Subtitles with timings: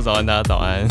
[0.00, 0.88] 说早安，大家早安。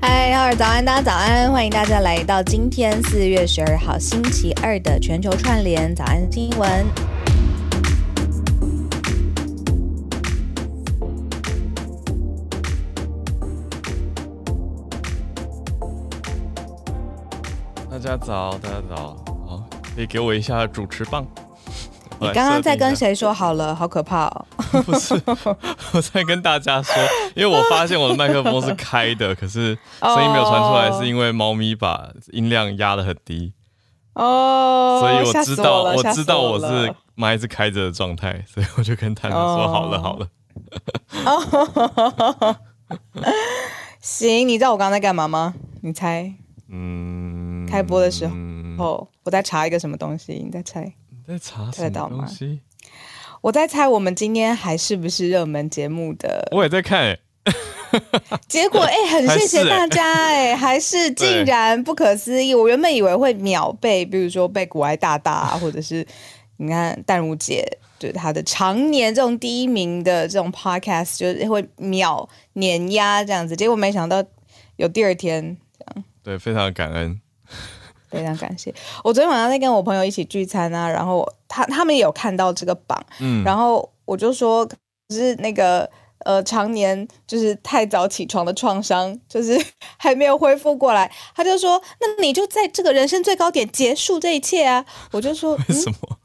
[0.00, 6.84] 嗨，哈尔早安，大家早安，欢迎大家来到今天四月十二号星期二的全球串联早安新闻。
[17.88, 19.16] 大家早，大家早，
[19.46, 21.24] 好，可以给我一下主持棒。
[22.22, 23.74] 你刚刚在跟谁说好了？
[23.74, 24.46] 好可怕哦！
[24.86, 25.14] 不是，
[25.92, 26.94] 我在跟大家说，
[27.34, 33.52] 因为我发现我的麦克风是开的，可是声音没有传出来，是因为猫咪把音量压得很低。
[34.14, 40.28] 哦，所以我知道，我，我知道我是麦是开着的状态，所以我就跟他们说好了，好了。
[41.24, 42.56] 哦，
[44.00, 45.54] 行，你知道我刚刚在干嘛吗？
[45.80, 46.30] 你猜？
[46.70, 48.34] 嗯，开播的时候，
[48.78, 50.92] 哦，我在查一个什么东西，你在猜？
[51.32, 52.60] 在查什么东西？
[53.40, 56.46] 我在猜我们今天还是不是热门节目的？
[56.52, 57.18] 我也在看、欸，
[58.46, 62.54] 结果哎、欸， 很谢谢大家哎、欸， 还是竟然不可思议！
[62.54, 66.06] 我原本以为会秒被，比如说被古埃大大、啊，或者是
[66.58, 67.66] 你看淡如姐，
[67.98, 73.56] 对她的常年这种第一名的这种 podcast，就是会秒碾压这样子。
[73.56, 74.22] 结果没想到
[74.76, 77.20] 有第二天这样，对，非常感恩。
[78.12, 78.72] 非常感谢。
[79.02, 84.68] 我昨天晚上在跟我朋友一起聚餐啊，然后他他们也有看到这个榜，嗯，然后我就说，
[85.10, 85.88] 是那个
[86.24, 89.60] 呃，常年就是太早起床的创伤，就是
[89.98, 91.10] 还没有恢复过来。
[91.34, 94.84] 他就说，那你就在这个人生最高点结束这一切啊！
[95.10, 95.96] 我就说，为什么？
[96.10, 96.16] 嗯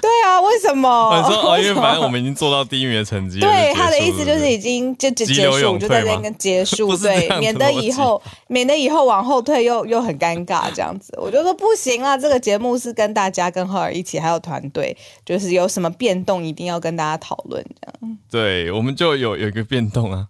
[0.00, 0.88] 对啊，为什么？
[0.88, 3.38] 我说哦，因为反正我们已经做到第一名的成绩。
[3.40, 11.12] 对，他的意思就是已经就就结束，就在那边结束， 对，免得以后免得以后往后退又又很尴尬这样子。
[11.20, 18.18] 我就说不行啊，这个节目是跟大家跟浩尔一起，还有团队，就是有什么变动一定要跟大家讨论这样。
[18.30, 20.28] 对，我们就有有一个变动啊。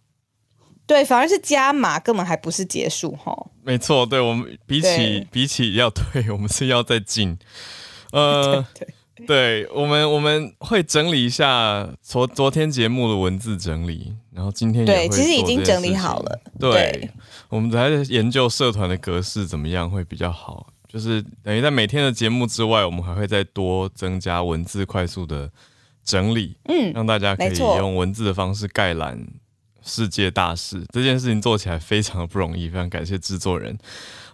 [0.86, 3.34] 对，反而是加码，根本还不是结束哈。
[3.62, 7.38] 没错，对我们比起比起要退，我们是要再进。
[8.10, 8.64] 呃。
[8.74, 8.94] 对对
[9.26, 16.40] 对我们，我们会整理一下昨昨天节目的文字整理，然后今天对，其实已经整理好了。
[16.58, 17.10] 对，对。
[17.48, 25.50] 我们还在研究社团的格式怎么样会比较好，就是等于在每天的节目之外，我们还会再多增加文字快速的
[26.04, 29.18] 整理，嗯，让大家可以用文字的方式概览
[29.84, 30.84] 世界大事。
[30.92, 33.76] 这件事情做起来非常的不容易，非常感谢制作人。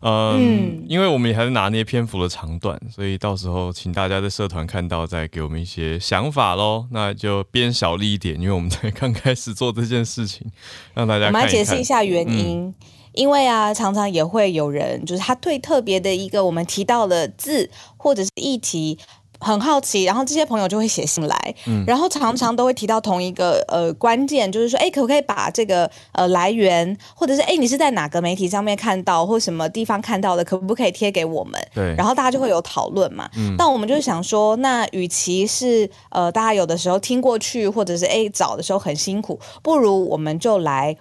[0.01, 6.87] 嗯，嗯，因为我们也还是拿捏篇幅的长短，所以到时候请大家在社团看到，再给我们一些想法喽。
[6.93, 10.51] 那就编小力一点，因为我们才刚开始做这件事情，
[10.95, 11.27] 让大家。
[11.27, 12.75] 我们来解释一下原因，嗯、
[13.13, 18.99] 因为啊，常常也会有人就是他对特别的一个我们提到的字或者是议题。
[19.41, 31.61] 很好奇，然后这些朋友就会写信来，嗯、然后常常都会提到同一个呃关键，就是说，哎，可不可以把这个呃来源，或者是哎你是在哪个媒体上面看到，或什么地方看到的，可不可以贴给我们？
[31.75, 33.29] 对，然后大家就会有讨论嘛。
[33.37, 40.97] 嗯，但我们就是想说，那与其是呃大家有的时候听过去，或者是哎找的时候很辛苦，不如我们就来。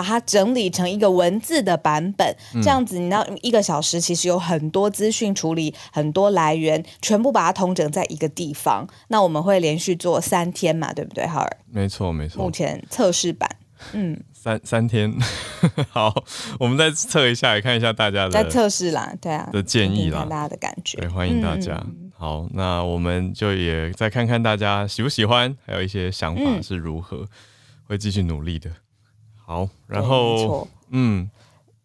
[0.00, 8.88] 把它整理成一个文字的版本，这样子，你知道一个小时其实有很多资讯处理，很多来源，全部把它统整在一个地方。
[9.08, 11.56] 那我们会连续做三天嘛，对不对，浩尔？
[11.70, 12.42] 没错，没错。
[12.42, 13.46] 目前测试版，
[13.92, 15.12] 嗯，三三天，
[15.90, 16.24] 好，
[16.58, 18.30] 我们再测一下，也看一下大家的。
[18.30, 20.96] 在测试啦，对啊，的建议啦，大家的感觉。
[20.96, 21.74] 对，欢迎大家。
[21.74, 27.28] 嗯、好，那我们就也再看看大家喜不喜欢，还有一些想法是如何，嗯、
[27.88, 28.70] 会继续努力的。
[29.50, 31.28] 好，然后嗯，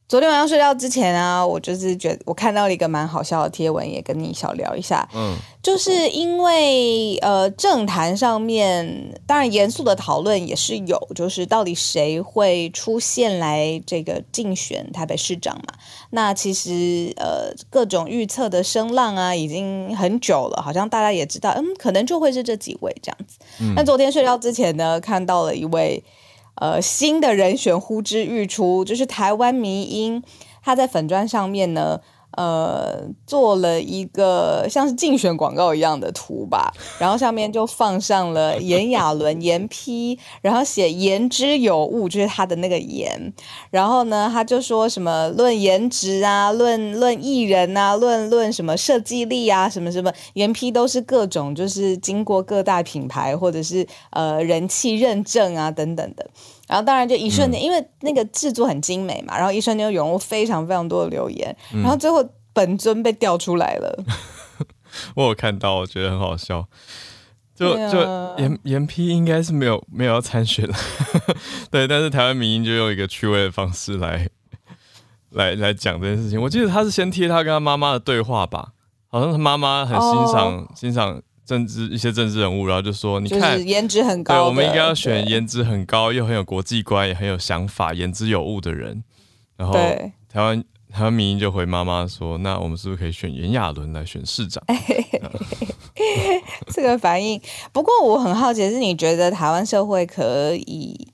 [0.07, 5.09] 昨天晚上睡觉之前啊，我就是觉得我看到了一个蛮好笑的贴文，也跟你小聊一下。
[5.15, 15.73] 嗯，就是因为呃，政坛上面当然严肃的讨论也是有，就是到底谁会出现来这个竞选台北市长嘛？
[16.11, 23.39] 那其实呃，各种预测的声浪啊，已经很久了，好像大家也知道，嗯，可能就会是这几位这样子。
[23.75, 26.03] 那、嗯、昨天睡觉之前呢，看到了一位。
[26.55, 30.23] 呃，新的人选呼之欲出，就是台湾迷音，
[30.61, 32.01] 他在粉专上面呢。
[32.35, 43.33] 呃，做了一个像是竞选广告一样的图吧， 然后上面就放上了炎亚纶、严批，然后写言之有物，就是他的那个言。
[43.71, 56.25] 然后呢，他就说什么论颜值啊，论论艺人啊，论论什么设计力啊，什么什么，严批都是各种就是经过各大品牌或者是呃人气认证啊等等的。
[56.67, 64.03] 然后当然就一瞬间，嗯、因为那个制作很精美嘛，然后一瞬间就涌入非常非常多的留言，嗯、然后最后本尊被调出来了。
[65.15, 66.67] 我有看到，我觉得很好笑。
[67.55, 68.01] 就就
[68.37, 70.75] 严严批应该是没有没有要参选了，
[71.71, 74.27] 对，但是台湾民音就用一个趣味的方式来
[75.29, 76.41] 来来讲这件事情。
[76.41, 78.73] 我记得他是先贴他跟他妈妈的对话吧，
[79.07, 80.77] 好像他妈妈很欣赏、oh.
[80.77, 89.03] 欣赏政治一些政治人物，然后就说你看颜值很高，对，我们应该要选颜值很高又很有国际观也很有想法、言之有物的人。
[89.55, 89.73] 然后
[90.27, 90.63] 台湾。
[90.93, 94.63] 台湾民意就回妈妈说：“那我们是不是可以选炎亚纶来选市长？”
[96.71, 97.41] 这个反应。
[97.73, 101.09] 不过我很好奇是，你觉得台湾社会可以，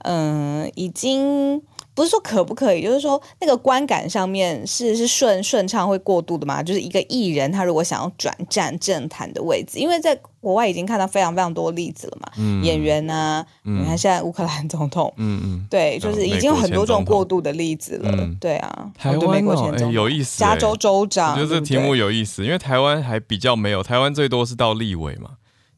[0.00, 1.62] 嗯，已经。
[1.94, 6.62] 不是说可不可以，就是说那个观感上面是是顺顺畅会过度的嘛？
[6.62, 12.32] 就是一个艺人他如果想要转战政坛的位置，因为在国外已经看到非常非常多例子了嘛。
[12.38, 18.10] 嗯、演员啊，嗯、你看现在乌克兰总统，嗯嗯，对，就是已经有很多种过度的例子了。
[18.10, 20.40] 嗯、对啊，台湾哦，欸、有意思。
[20.40, 25.32] 加州州长，我觉得这题目有意思，对对因为台湾还比较没有，台湾最多是到立委嘛，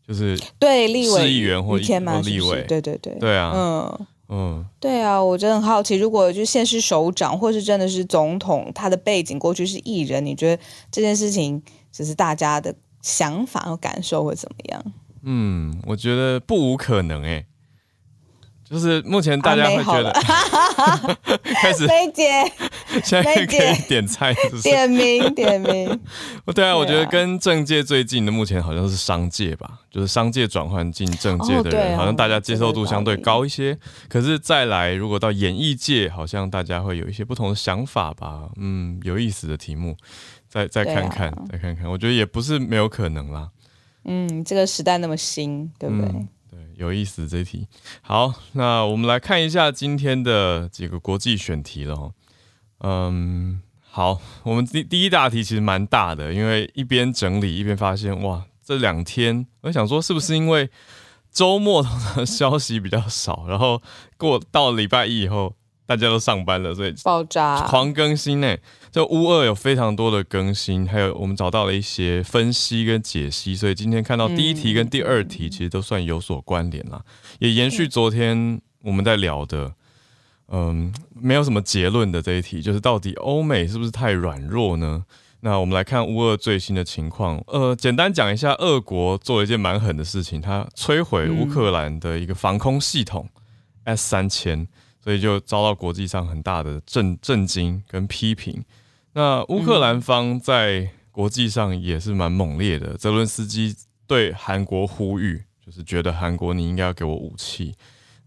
[0.07, 4.07] 就是对立委、市议员或立委，对对对，对啊，嗯。
[4.29, 11.63] 嗯，对啊，我真的很好奇，如果就现是首长，或是真的是总统，他的背景过去是艺人，你觉得这件事情
[11.93, 14.85] 只是大家的想法和感受会怎么样？
[15.23, 17.47] 嗯，我觉得不无可能诶、欸。
[18.69, 20.11] 就是目前大家会觉得，
[21.55, 22.43] 开始梅姐，
[23.05, 24.63] 现在可以点菜是不是？
[24.63, 26.01] 点名 点名。
[26.55, 33.79] 对啊，我觉得跟政界最近的目前好像是商界吧，就是商界转换进政界的人，好像大家接受度相对高一些。
[34.09, 38.49] 可是再来，如果到演艺界，好像大家会有一些不同的想法吧。
[38.57, 39.97] 嗯，有意思的题目，
[40.49, 43.51] 再再看看，再看看，我觉得也不是没有可能啦。
[44.07, 46.11] 嗯，这个时代那么新，对不对？
[46.77, 47.67] 有意思这题，
[48.03, 52.13] 好，那我们来看一下今天的几个国际选题了。
[52.81, 60.71] 嗯，好，我们第第一大题其实蛮大的，因为一边整理一边发现，哇，这两天我想说是不是因为
[61.31, 61.83] 周末
[62.17, 63.83] 的消息比较少，然后
[64.17, 65.55] 过到礼拜一以后。
[65.87, 68.57] 大家都上班了，所以爆炸狂更新呢。
[68.91, 77.03] 就乌二有非常多的更新，还有我们找到了一些分析跟解析，所以今天看到第一题跟第二题其实都算有所关联啦，
[77.41, 79.75] 也延续昨天我们在聊的，
[80.49, 85.05] 嗯，没有什么结论的这一题，就是到底欧美是不是太软弱呢？
[85.41, 93.29] 那我们来看乌俄最新的情况，呃，简单讲一下，俄国做了一件蛮狠的事情，它摧毁乌克兰的一个防空系统
[93.83, 94.69] S 三千。
[95.05, 98.65] 所以就遭到国际上很大的震震惊跟批评。
[99.13, 102.97] 那乌克兰方在国际上也是蛮猛烈的。
[102.97, 107.75] 泽伦斯基对韩国呼吁，就是觉得韩国你应该要给我武器。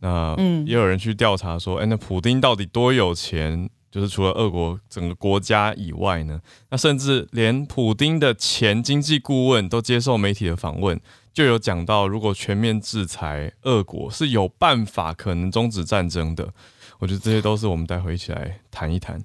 [0.01, 0.35] 那
[0.67, 3.67] 也有人去调查说，哎，那普丁到底多有钱？
[3.89, 6.39] 就是除了俄国整个国家以外呢，
[6.69, 10.99] 那甚至连普丁的前经济顾问都接受媒体的访问。
[11.37, 16.51] 就有讲到，如果全面制裁俄国是有办法可能终止战争的。
[16.97, 19.23] 我觉得这些都是我们待会一起来谈一谈。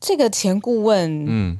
[0.00, 1.58] 这个前顾问，嗯，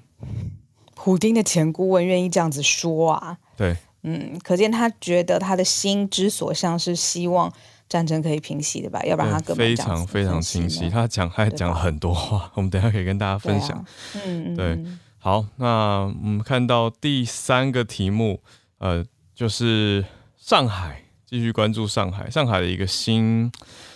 [0.95, 3.37] 普丁的前顾问愿意这样子说啊？
[3.55, 7.53] 对，嗯，可见他觉得他的心之所向是希望
[7.87, 9.03] 战争可以平息的吧？
[9.05, 10.89] 要不然他根本非常非常清晰。
[10.89, 13.85] 他讲还讲了很多话，我们等一下可以跟大家分享。
[14.25, 14.83] 嗯，对，
[15.19, 18.40] 好，那我们看到第三个题目，
[18.79, 19.05] 呃。
[19.40, 20.04] 就是
[20.37, 22.28] 上海，继续关注上海。
[22.28, 23.50] 上海的一个新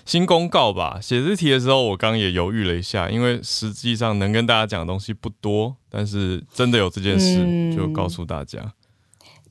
[0.07, 0.99] 新公告吧。
[1.03, 8.73] 写这题的时候，我刚也犹豫了一下，因为实际上能跟大家讲的东西不多，但是真的有这件事，嗯、就告诉大家。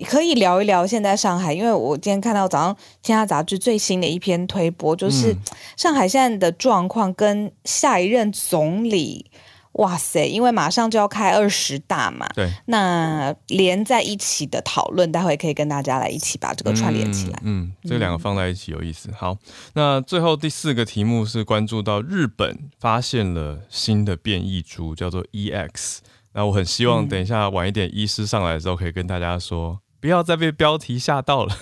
[0.08, 2.74] 可以聊一聊现在上海，因为我今天看到早上
[3.04, 5.36] 《天下杂志》最新的一篇推播，就是
[5.78, 9.30] 上海现在的状况跟下一任总理。
[9.74, 10.28] 哇塞！
[10.28, 17.40] 因为马上就要开二十大嘛，对，那连在一起的讨论，待会可以跟大家来一起把这个串联起来。
[17.44, 19.10] 嗯，嗯，这两个放在一起有意思。
[19.18, 19.36] 好，
[19.74, 25.98] 那最后第四个题目是关注到日本发现了新的变异株，叫做 EX。
[26.34, 31.58] 那我很希望等一下晚一点医师上来的时候，可以跟大家说，嗯、不要再被标题吓到了。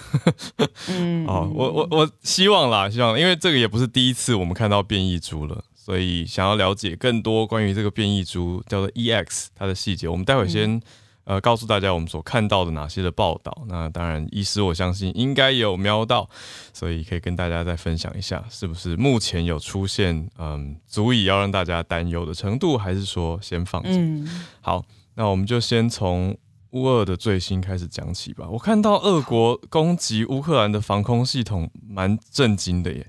[0.90, 5.64] 嗯， 哦，我我我希望啦，希望，因为这个也不是第一次我们看到变异株了。
[5.84, 10.80] 所以，想要了解更多关于这个变异株叫做 EX 它的细节，我们待会先
[11.24, 13.66] 呃告诉大家我们所看到的哪些的报道。
[13.68, 16.30] 那当然，医师我相信应该有瞄到，
[16.72, 23.90] 所以可以跟大家再分享一下，是不是目前有出现嗯足以要让大家担忧的程度，还是说先放着？
[23.90, 24.84] 嗯、好，
[25.16, 26.38] 那我们就先从
[26.72, 28.48] 乌俄的最新开始讲起吧。
[28.48, 33.08] 我看到俄国攻击乌克兰的防空系统，蛮震惊的耶。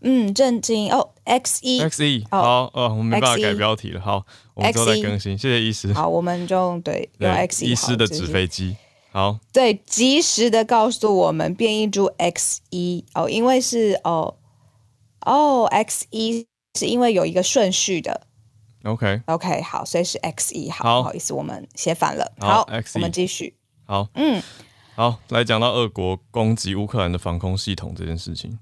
[0.00, 4.24] 嗯，震惊哦，X 一 X 一，好，呃，我们没办法改标题了，好，
[4.54, 5.92] 我们都在更新，谢谢医师。
[5.92, 8.76] 好，我们就对，用 X 一，医师的纸飞机，
[9.10, 14.36] 好，对，及时的告诉我们变异株 X 一哦，因为是哦
[15.20, 16.46] 哦 X 一
[16.78, 18.22] 是因为有一个顺序的。
[18.84, 21.02] OK OK 好，所以是 X 一，好，好。
[21.02, 22.30] 不好意思，我们写反了。
[22.38, 23.56] 好，好 X1, 我们继续。
[23.84, 24.40] 好，嗯，
[24.94, 28.56] 好，来讲到俄国攻击乌克兰的防空系统这件事情。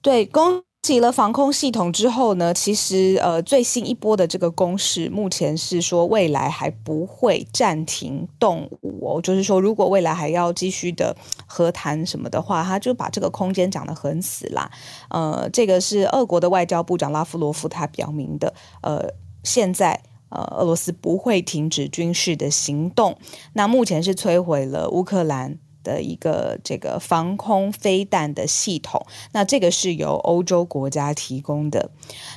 [0.00, 0.62] 对，攻。
[0.82, 14.70] 起了防空系统之后呢，其实呃最新一波的这个攻势，目前是说未来还不会暂停动武哦，就是说如果未来还要继续的和谈什么的话，他就把这个空间讲得很死啦。
[15.10, 18.54] 呃，这个是俄国的外交部长拉夫罗夫他表明的。
[18.82, 19.12] 呃，
[19.42, 23.18] 现在呃俄罗斯不会停止军事的行动，
[23.54, 25.58] 那目前是摧毁了乌克兰。
[25.86, 31.90] 的一个这个防空飞弹的系统，那这个是由欧洲国家提供的。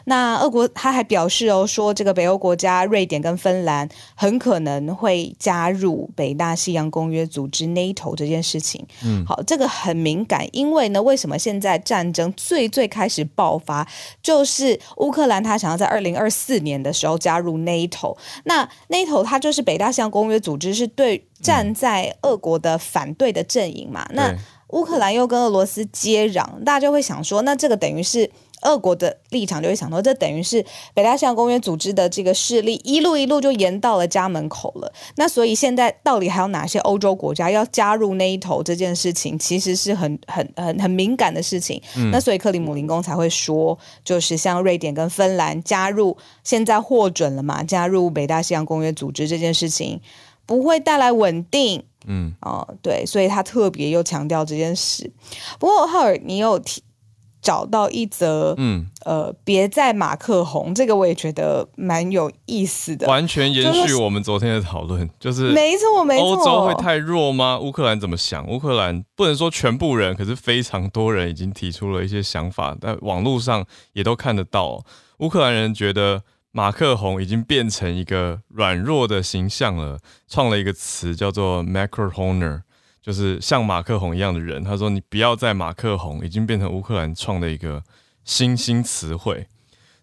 [0.10, 8.84] 那俄国他还表示哦，说这个北欧国家瑞典跟芬兰很可能会加入北大西洋公约组织 NATO 这件事情。
[9.06, 13.88] 嗯，好，这个很敏感，因为呢，为什么现在战争最最开始爆发，
[14.24, 18.18] 就是乌克兰他想要在二零二四年的时候加入 NATO。
[18.46, 21.26] 那 NATO 它就是北大西洋公约组织，是对。
[21.42, 24.36] 站在俄国的反对的阵营嘛，那
[24.72, 28.30] 乌克兰又跟俄罗斯接壤，大家就会想说，那这个等于是
[28.62, 34.92] 俄国的立场就会想说，这等于是北大西洋公约组织的这个势力一路一路就延到了家门口了。
[35.16, 41.82] 那所以现在到底还有哪些欧洲国家要加入 NATO 这件事情，其实是很很很 很敏感的事情。
[41.96, 42.12] 嗯。
[42.12, 50.02] 那所以克里姆林宫才会说，就是像瑞典跟芬兰加入，现在获准了嘛，加入北大西洋公约组织这件事情。
[50.46, 55.12] 不会带来稳定，嗯，哦，对，所以他特别又强调这件事。
[55.60, 56.82] 不过浩尔，你有提
[57.42, 67.60] 找到一则，嗯，呃，别在马克红，这个我也觉得蛮有意思的，完全延续我们昨天的讨论，就是没错，没错，欧洲会太弱吗？
[67.60, 68.48] 乌克兰怎么想？
[68.48, 74.84] 乌克兰不能说全部人，可是非常多人已经提出了一些想法，在网络上也都看得到。
[75.20, 76.24] 乌克兰人觉得。
[76.52, 82.62] 马克宏已经变成一个软弱的形象了，创了一个词叫做 “Macrohoner”，
[83.02, 84.64] 就是像马克宏一样的人。
[84.64, 87.84] 他说：“你不要在马克宏，已经变成乌克兰创的一个
[88.24, 89.48] 新兴词汇。”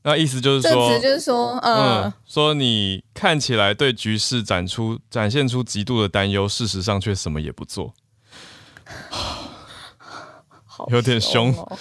[0.02, 7.92] 那意思就是说，词就是说，嗯，嗯，说你看起来对局势展出展现出极度的担忧，事实上却什么也不做，
[10.90, 11.76] 有点凶哦。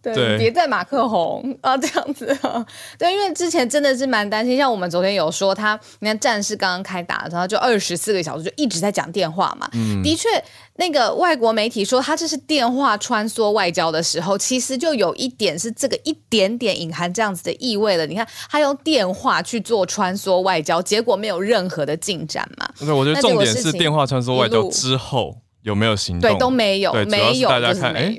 [0.00, 2.64] 对，别再马克红 啊，这样子啊，
[2.98, 9.68] 对，因为之前真的是蛮担心，像我们昨天有说他，你看战事刚刚开打，然后就二十四个小时就一直在讲电话嘛。
[9.72, 10.28] 嗯，的确，
[10.76, 18.06] 那个外国媒体说他这是电话穿梭外交的时候，其实就有一点是这个一点点隐含这样子的意味了。
[18.06, 22.68] 你看他用电话去做穿梭外交，结果没有任何的进展嘛。
[22.78, 26.30] 对，我觉得重点是电话穿梭外交之后有没有行动？
[26.30, 28.14] 对，都没有，没有，大家看，没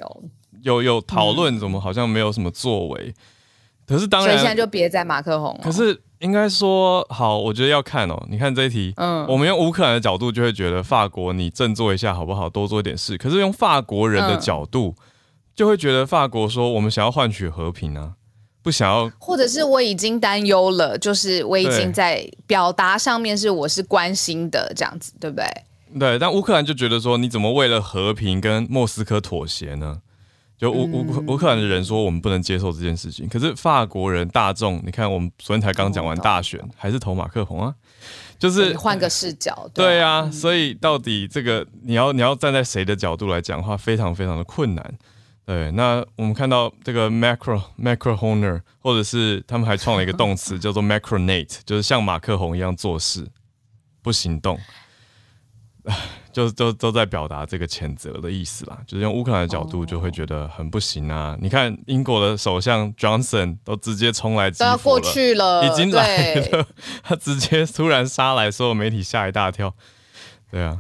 [0.62, 0.80] 有。
[0.80, 3.08] 有有讨论，怎么好像没有什么作为？
[3.08, 3.16] 嗯、
[3.88, 5.60] 可是当然，所以现在就别在马克宏、哦。
[5.64, 8.24] 可是应该说好，我觉得要看哦。
[8.30, 12.50] 你看这一题，嗯，我们用乌克兰的角度就会觉得法国你振作一下好不好？
[12.50, 13.18] 多做一点事。
[13.18, 15.04] 可是用法国人的角度，嗯、
[15.56, 18.14] 就会觉得法国说我们想要换取和平啊，
[18.62, 25.46] 不想要，或者是我已经担忧了，就是我已经在表达上面是我是关心的这样子，对不对？
[26.00, 30.02] 对，但乌克兰就觉得说，你怎么为了和平跟莫斯科妥协呢？
[30.60, 37.74] 就乌乌乌克兰的人说我们不能接受这件事情，可是法国人大众，你看我们昨天才刚讲完大选，还是投马克宏啊，
[38.38, 44.94] 就是换个视角，对啊，嗯、所以到底这个你要你要站在谁的角度来讲的话，非常非常的困难。
[45.46, 53.26] 对，那我们看到这个 macro macrohoner，或者是他们还创了一个动词 叫做 macronate，就是像马克宏一样做事
[54.04, 54.60] 不行动。
[56.40, 61.34] 就都都在表达这个谴责的意思啦，就是用乌克兰的角度就会觉得很不行啊！
[61.34, 66.66] 哦、你看英国的首相 Johnson 都直接冲来基辅了，过去了，已经来了，
[67.04, 69.76] 他直接突然杀来，所有媒体吓一大跳。
[70.50, 70.78] 对啊，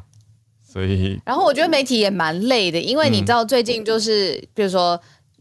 [0.63, 4.99] 所以然后我觉得媒体也蛮累的，因为你知道最近就是，嗯、比如说。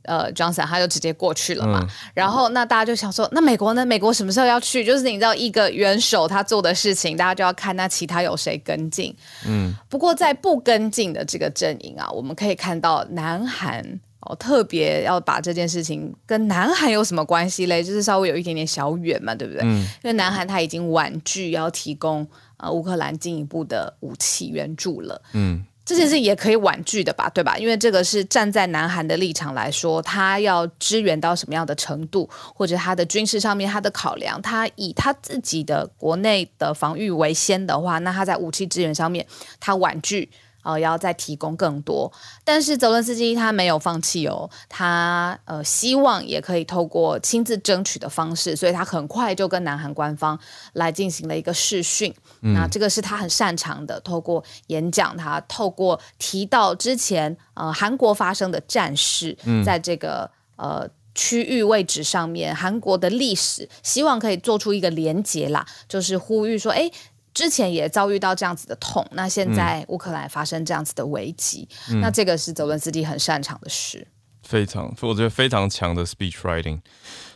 [0.09, 3.85] 呃，Johnson 他就直接过去了嘛，嗯、然后那大家就想说，那美国呢？
[3.85, 4.83] 美国什么时候要去？
[4.83, 9.15] 就是你知道，一个元首他做的事情，大家就要看那其他有谁跟进。
[9.47, 13.85] 嗯，不过在不跟进的这个阵营啊，我们可以看到南韩
[14.21, 17.85] 哦，特别要把这件事情跟南韩有什么关系嘞？
[17.85, 19.63] 就是稍微有一点点小远嘛，对不对？
[19.63, 25.21] 嗯，因为南韩他已经婉拒要提供呃乌克兰进一步的武器援助了。
[25.35, 25.63] 嗯。
[25.89, 27.57] 这件事也可以婉拒的吧，对吧？
[27.57, 39.27] 因为这个是站在南韩的立场来说，他要支援到什么样的程度，或者他的军事上面他的考量，他以他自己的国内的防御为先的话，那他在武器支援上面
[39.59, 40.29] 他婉拒。
[40.69, 42.13] 呃，要再提供更多，
[42.45, 50.39] 但是泽伦斯基他没有放弃哦，他呃希望也可以透过亲自争取的方式，所以他很快就跟南韩官方
[50.75, 59.35] 来进行了一个试训，嗯、那这个是他很擅长的，透过演讲，他透过提到之前呃韩国发生的战事，
[59.65, 66.91] 在这个呃区域位置上面，韩国的历史，希望可以做出一个连结啦，就是呼吁说，哎。
[67.39, 74.09] 之前也遭遇到这样子的痛，那现在乌克兰发生这样子的危机，嗯、那这个是泽伦斯基很擅长的事，
[74.43, 76.81] 非常我觉得非常强的 speech writing。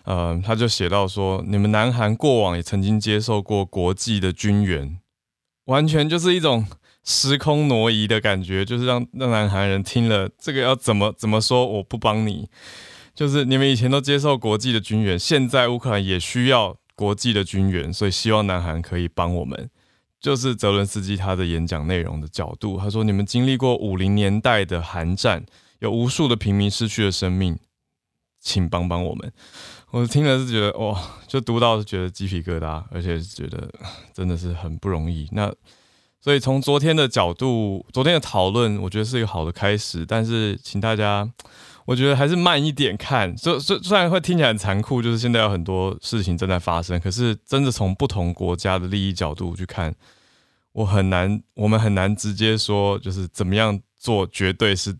[0.02, 4.98] 呃，他就写到说，你们南韩过往也曾经接受过国际的军援，
[5.66, 6.66] 完全就是一种
[7.04, 12.48] 时空挪移的感觉，就是让让南韩人听了这个要怎么怎么说，我不帮你，
[13.14, 19.70] 就是你们以前都接受国际的军援，现在乌克兰也需要国际的军援，所以希望南韩可以帮我们。
[20.22, 25.44] 就是泽伦斯基他的演讲内容的角度，他说：“你们经历过五零年代的寒战，
[25.80, 27.58] 有无数的平民失去了生命，
[28.40, 29.32] 请帮帮我们。
[29.90, 33.68] ”我听了是觉得哇，就读到是觉得鸡皮疙瘩，而且觉得
[34.14, 35.28] 真的是很不容易。
[35.32, 35.52] 那
[36.20, 40.06] 所以从昨天的角度，昨天的讨论，我觉得是一个好的开始。
[40.06, 41.28] 但是请大家，
[41.84, 43.36] 我觉得还是慢一点看。
[43.36, 49.94] 虽虽虽然会听起来很残酷，就是现在有很多事情正在发生，可是真的从不同国家的利益角度去看。
[50.72, 54.96] 我很难，我们很难直接说，就是怎么样做绝对是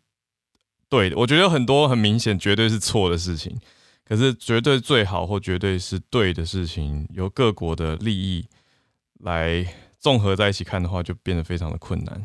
[0.89, 1.17] 对的。
[1.17, 3.59] 我觉得有很多很明显绝对是错的事情，
[4.05, 8.45] 可是绝对最好或绝对是对的事情，由各国的利益
[9.21, 9.67] 来
[9.99, 12.23] 综合在一起看的话，就变得非常的困难。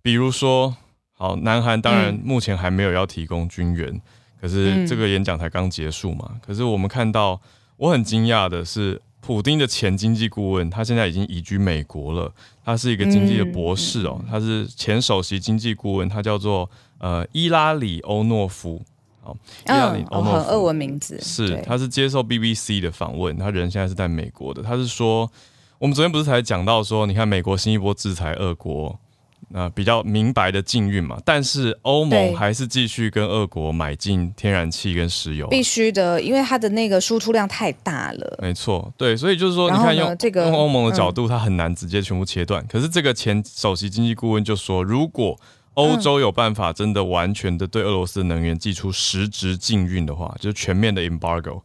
[0.00, 0.76] 比如说，
[1.14, 4.00] 好，南韩当然目前还没有要提供军援，
[4.40, 6.32] 可是这个演讲才刚结束嘛。
[6.44, 7.40] 可是我们看到，
[7.78, 9.00] 我很惊讶的是。
[9.26, 12.30] 普丁的前经济顾问，他现在已经移居美国了。
[12.62, 18.82] 他是一个经济的博士哦，他是前首席经济顾问，他叫做呃伊拉里欧诺夫。
[19.22, 19.34] 哦，
[19.64, 21.18] 伊拉里欧诺夫，很俄文名字。
[21.22, 24.62] 是，他是接受 BBC 的访问，他人现在是在美国的。
[24.62, 25.32] 他是说，
[25.78, 29.00] 我们昨天不是才讲到说，你看美国新一波制裁俄国。
[29.48, 38.38] 那比较明白的禁运嘛，但是欧盟还是继续跟俄国买进天然气跟石油，必须的，因为它的那个输出量太大了。
[38.42, 42.62] 没错，对，所以就是说，你看用这个用欧盟的角度，它很难直接全部切断。
[42.62, 45.38] 嗯、可是这个前首席经济顾问就说，如果
[45.74, 51.60] 欧洲有办法真的完全的对俄罗斯能源寄出实质禁运的话，就是全面的 embargo，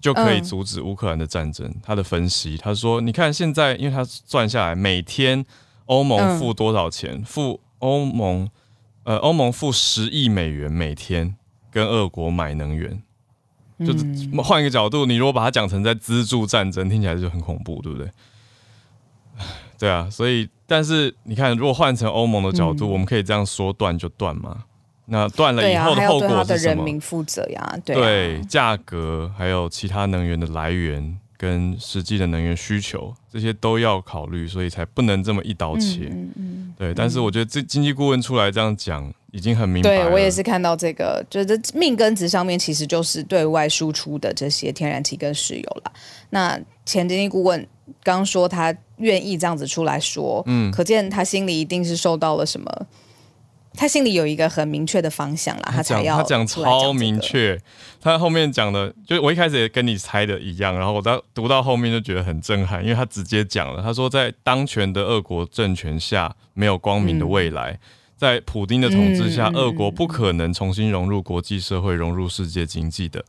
[0.00, 1.66] 就可以阻止乌克兰的战争。
[1.66, 5.44] 嗯、他的分析，他说，你看现在，因为他算下来每天。
[5.86, 7.12] 欧盟付多少钱？
[7.14, 8.48] 嗯、付欧盟，
[9.04, 11.36] 呃，欧盟付十亿美元每天
[11.70, 13.02] 跟俄国买能源。
[13.80, 14.06] 就是
[14.40, 18.08] 换一个角度，你如果把它讲成在资助战争，听起来就很恐怖，对不对？
[19.76, 24.64] 对啊，所以，但是你看，如果换成欧盟的角度，嗯、我们可以这样说断就断吗？
[25.06, 26.36] 那断了以后的后果是什么？
[26.36, 31.18] 对啊，对他的人民负责呀，对啊，对，价格还有其他能源的来源。
[31.44, 36.08] 跟实际的能源需求，这些都要考虑，所以才不能这么一刀切。
[36.10, 40.04] 嗯嗯、对，但是我觉得这经济顾问出来这样讲，已经很明白了。
[40.06, 45.92] 对，我也是看到这个，就是命根子上面其实就是对外输出的这些天然气跟石油了。
[46.30, 47.66] 那前经济顾问
[48.02, 52.86] 刚说他愿意这样子出来说，嗯，可见他心里一定是受到了什么。
[53.76, 57.60] 他心里有一个很明确的方向啦，他才要他讲超明确，
[58.00, 67.80] 他后面讲的，就我一开始也跟你猜的一样，然后我到读到后面就觉得很震撼，因为他直接讲了，他说在当权的俄国政权下没有光明的未来，嗯、
[68.16, 73.24] 在普丁的统治下，俄国不可能重新融入国际社会，融入世界经济的，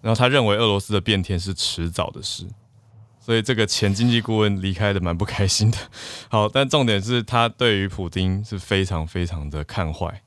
[0.00, 2.46] 然后他认为俄罗斯的变天是迟早的事。
[3.26, 5.76] 所以这个前经济顾问离开的蛮不开心的。
[6.30, 10.22] 好，但重点是他对于普丁是非常非常的看坏。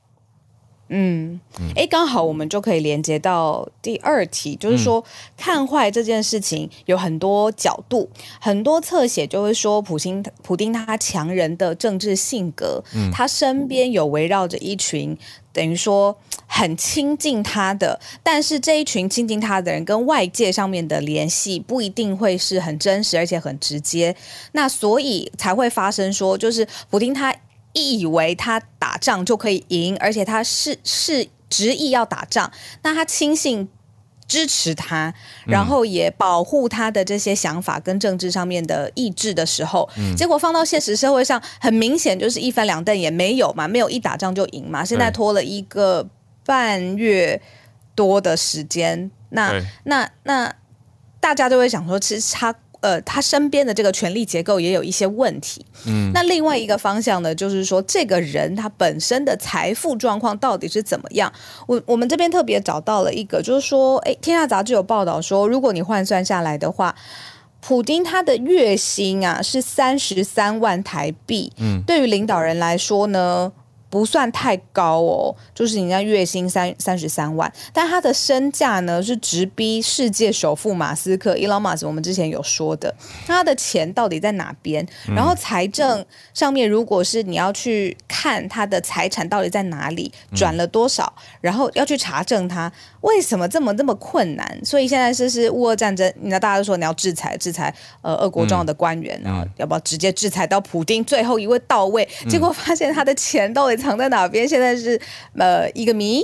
[0.90, 1.40] 嗯，
[1.74, 5.02] 哎，刚好我们就可以连接到第二题，就是说
[5.34, 12.84] 看坏这件事情有很多角度，很多侧写就会说普京普丁他强人的政治性格，
[13.14, 15.16] 他身边有围绕着一群。
[15.52, 16.16] 等于说
[16.52, 24.16] 很亲近他的，但是这一群亲近他的人跟外界上面的联系不一定会是很真实，而且很直接。
[24.52, 27.32] 那所以才会发生说，就是普丁他
[27.72, 32.50] 以为他打仗就可以赢，而且他是是执意要打仗。
[32.82, 33.68] 那他轻信
[34.26, 35.14] 支持他，
[35.46, 44.84] 然后也保护他的这些想法跟政治上面的意志的时候，嗯、结果放到现实社会上，很明显就是一翻两瞪也，没有嘛，没有一打仗就赢嘛。
[44.84, 46.08] 现在拖了一个
[46.44, 47.40] 半月
[47.94, 49.52] 多的时间，那
[49.84, 50.54] 那那
[51.20, 52.54] 大家都会想说，其实他。
[52.82, 55.66] 呃，他身边的这个权力结构也有一些问题。
[55.86, 61.30] 嗯，那另外一个方向呢，就是说这个人他本身的财富状况到底是怎么样？
[61.66, 66.96] 我我们这边特别找到了一个，就是说，哎，《天下杂志》有报道说，如果你换算下来的话，
[67.60, 71.52] 普丁他的月薪啊是三十三万台币。
[71.58, 73.52] 嗯，对于领导人来说呢，
[73.90, 82.94] 不算太高哦，就是人家月薪三三十三万，但他的身价呢是直逼世界首富马斯克伊隆马斯，我们之前有说的，
[83.26, 84.86] 他的钱到底在哪边？
[85.08, 94.64] 然后财政上面，如果是你要去看他的财产到底在哪里，转了多少，然后要去查证他为什么这么这么困难？
[94.64, 102.08] 所以现在是是乌俄战争，你知道大家都说你要制裁制裁呃俄国重要的官员，然后要不要直接制裁到普丁最后一位到位？
[102.28, 103.79] 结果发现他的钱到底。
[103.80, 104.46] 藏在哪边？
[104.46, 105.00] 现在是
[105.36, 106.22] 呃一个谜。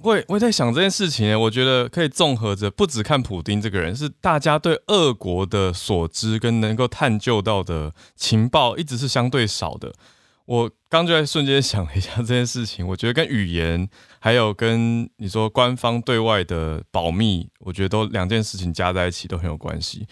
[0.00, 1.36] 我我在想这件事情呢。
[1.36, 9.92] 我觉得可以综合着，不只看普丁这个人，是大家对俄国的所知跟能够探究到的情报，一直是相对少的。
[10.46, 13.86] 我刚就在瞬间想了一下这件事情，我觉得跟语言
[14.18, 20.06] 还有跟你说官方对外的保密，我觉得都两件事情加在一起都很有关系。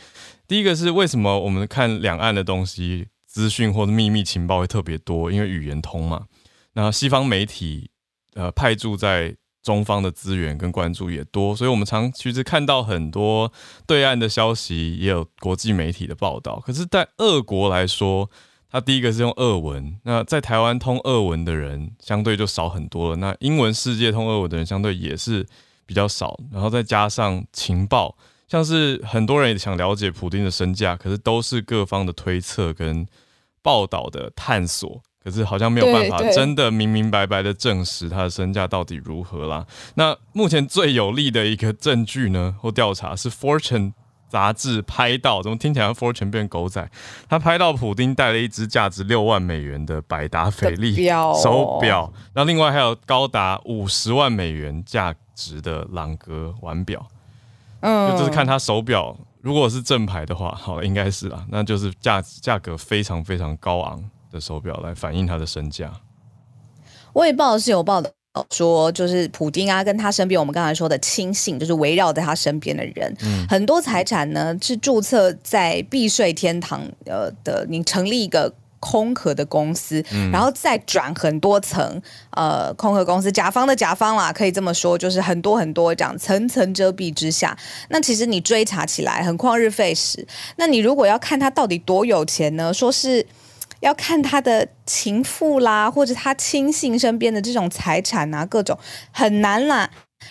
[0.49, 6.27] 第一个是为什么我们看两岸的东西资讯或者秘密情报会特别多，因为语言通嘛。
[6.77, 7.91] 那西方媒体，
[8.35, 13.51] 呃，派驻在中方的资源跟关注也多，所以我们常其实看到很多
[13.87, 16.63] 对岸的消息，也有国际媒体的报道。
[16.67, 18.31] 可是，在俄国来说，
[18.71, 23.17] 它第一个是用俄文，那在台湾通俄文的人相对就少很多了。
[23.17, 25.47] 那英文世界通俄文的人相对也是
[25.87, 28.15] 比较少，然后再加上情报，
[28.49, 33.07] 像是很多人也想了解普丁的身价，可是都是各方的推测跟
[33.63, 35.03] 报道的探索。
[35.27, 39.67] 可是好像没有办法真的明明白白的证实他的身价到底如何啦。
[39.95, 43.89] 那目前最有力的一个证据呢，或调查是《Fortune》
[44.29, 46.89] 杂志拍到，怎么听起来《Fortune》变狗仔？
[47.29, 50.95] 他拍到普丁戴了一只价值六万美元的百达翡丽
[51.43, 57.05] 手表，那另外还有高达五十万美元价值的朗格腕表。
[57.81, 64.09] 嗯，就是看他手表，如果是正牌的话，好，应该是啦，那就是价价格非常非常高昂。
[64.37, 65.91] 的手表来反映他的身价。
[67.15, 68.11] 卫报是有报道
[68.51, 77.67] 说，就是普丁啊，跟他身边我们刚才说的亲信，就是围绕在他身边的人，嗯、很多财产呢是注册在避税天堂呃的。
[77.71, 87.57] 你成立一个空壳的公司，嗯、然后再转很多层呃空壳公司，甲方的甲方啦，可以这么说，就是很多很多这样层层遮蔽之下，
[87.89, 90.29] 那其实你追查起来很旷日费时。
[90.57, 92.75] 那你如果要看他到底多有钱呢？
[92.75, 93.27] 说是。
[93.87, 98.77] 要看他的情妇啦，或者他亲信身边的这种财产啊，各种
[99.13, 99.89] 很难啦。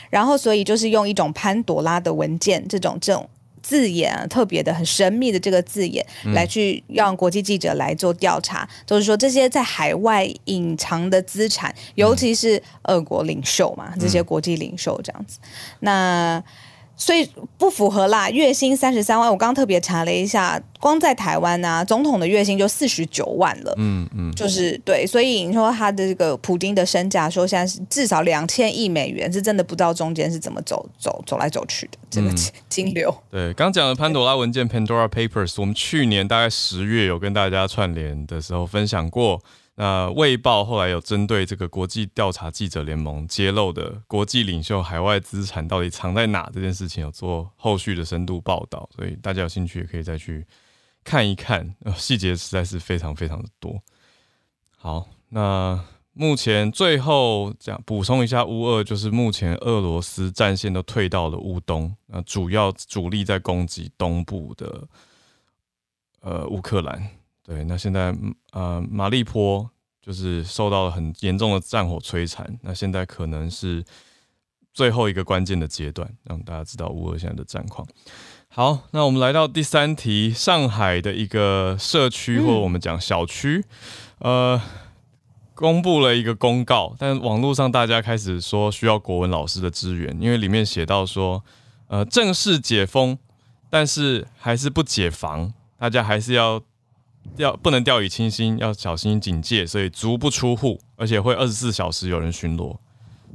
[0.10, 3.30] 然后，所以就是用一种潘朵拉的文件这种这种
[3.63, 15.39] 字眼啊，特别的很神秘的这个字眼，来去让国际记者来做调查，嗯、就是说这些在海外隐藏的资产，尤其是俄国领袖嘛，这些国际领袖这样子，
[15.80, 16.44] 那。
[16.98, 23.74] 所以不符合啦，月薪三十三万，我刚刚特别查了一下，光在台湾啊，总统的月薪就四十九万了。
[23.78, 32.34] 嗯嗯，嗯就是对，所以你说他的这个普丁的身价，说现在是至少两千亿美元，是真的不知道中间是怎么走走走来走去的这个
[32.70, 33.14] 金流。
[33.30, 39.42] 对，刚讲的潘多拉文件 （Pandora Papers），我们去年大概十月有跟大家串联的时候分享过。
[39.78, 50.48] 那《卫报》后来有针对这个国际调查记者联盟揭露的国际领袖海外资产到底藏在哪这件事情，有做后续的深度报道，所以大家有兴趣也可以再去
[51.04, 53.82] 看一看，呃，细节实在是非常非常的多。
[54.78, 55.84] 好，那
[56.14, 64.88] 目前最后讲补充一下，乌俄就是目前俄罗斯战线都退到了乌东，那主要主力在攻击东部的
[66.22, 67.10] 呃乌克兰。
[67.46, 68.12] 对，那现在
[68.54, 69.70] 呃，马利坡
[70.02, 73.86] 就是受到了很严重的战火摧残，那现在可能是
[74.74, 77.88] 最后一个关键的阶段，让大家知道乌俄现在的战况。
[78.48, 83.64] 好，那我们来到第三题，上海的一个社区或者我们讲小区，
[84.18, 84.60] 呃，
[85.54, 91.44] 公布了一个公告，但网络上大家开始说需要国文老师的支援，因为里面写到说，
[91.90, 93.20] 呃，正式解封，
[93.70, 96.60] 但是还是不解防，大家还是要。
[97.38, 102.76] 要不能掉以轻心，要小心警戒，所以足不出户，而且会二十四小时有人巡逻，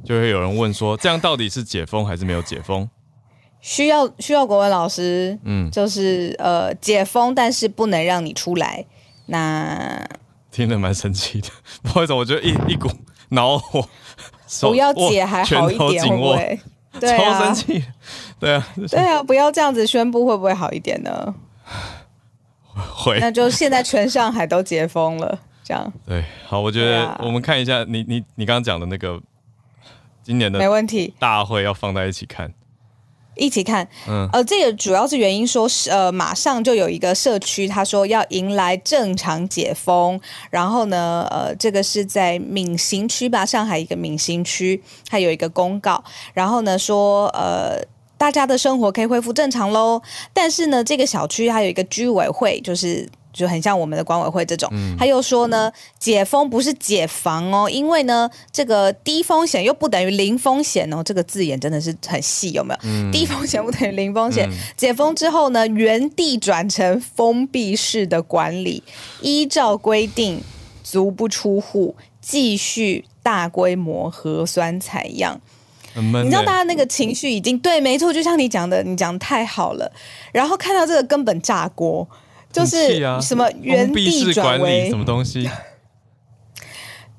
[0.05, 2.89] 就会有人问说，这样到底是解封还是没有解封？
[3.61, 8.87] 需要需要国文老师，嗯，就是呃解封，但是不能让你出来。
[9.27, 10.03] 那
[10.51, 11.49] 听得蛮神奇的，
[11.83, 12.91] 不好意思，我觉得一一股
[13.29, 13.87] 恼火。
[14.63, 16.61] 不要解还好一点，会不会？
[16.99, 17.85] 对啊，超生气。
[18.41, 21.35] 对啊，对啊，不要这样子宣布，会不会好一点呢？
[22.95, 23.19] 会。
[23.21, 25.93] 那就现在全上海都解封了，这样。
[26.07, 29.21] 对，好，我觉得我们看一下你你你刚刚讲的那个
[30.23, 32.53] 今年的没问题大会要放在一起看。
[33.37, 47.81] 一起看，嗯，呃，这个主要是原因说是，呃，马上就有一个社区，他说要迎来正常解封，然后呢，呃，这个是在闵行区吧，上海一个闵行区，它有一个公告，然后呢说，呃，
[48.21, 50.03] 大家的生活可以恢复正常喽，
[50.35, 53.09] 但是呢，这个小区还有一个居委会，就是。
[53.33, 62.81] 就很像我们的管委会这种，嗯、他又说呢，解封不是解防哦，因为呢，这个低风险又不等于零风险哦，这个字眼真的是很细，有没有？
[62.83, 68.83] 嗯、低风险不等于零风险，嗯、解封之后呢，原地转成封闭式的管理，
[69.23, 70.43] 依照规定
[70.83, 75.41] 足不出户，继续大规模核酸采样。
[75.95, 79.91] 你知道大家那个情绪已经对，没错，就像你讲的，你讲的太好了，
[80.33, 82.09] 然后看到这个根本炸锅。
[82.53, 85.49] 就是什么原地转为什么东西？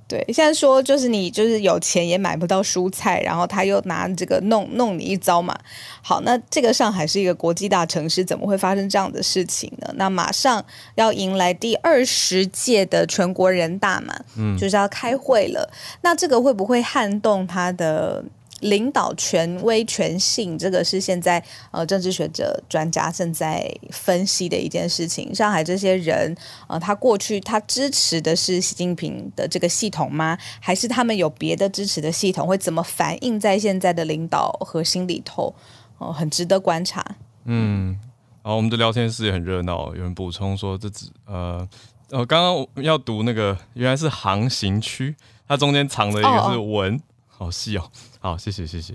[0.10, 5.58] 对，现在说就是你就是有钱也买不到蔬菜，然后他又拿这个弄弄你一遭嘛。
[6.02, 9.90] 好，那这个上海是一个国际大城市，怎么会发生这样的事情呢？
[9.96, 15.72] 那马上要迎来第二十届的全国人大嘛，嗯，就是要开会了。
[16.02, 18.26] 那这个会不会撼动他的？
[18.62, 25.34] 领导权威权性，这个是现在呃政治学者专家正在分析的一件事情。
[25.34, 26.36] 上海这些人，
[26.68, 30.38] 呃，他过去他支持的是习近平的这个系统吗？
[30.60, 32.48] 还是他们有别的支持的系统？
[32.48, 35.54] 会怎么反映在现在的领导核心里头？
[35.98, 37.04] 哦、呃，很值得观察。
[37.46, 38.00] 嗯，
[38.44, 39.88] 好，我们的聊天室也很热闹。
[39.96, 41.68] 有人补充说，这只呃
[42.12, 45.16] 呃，刚刚我要读那个原来是航行区，
[45.48, 46.96] 它中间藏了一个是文。
[46.96, 47.00] 哦
[47.42, 47.90] 好细哦，
[48.24, 48.94] 好，谢谢谢谢，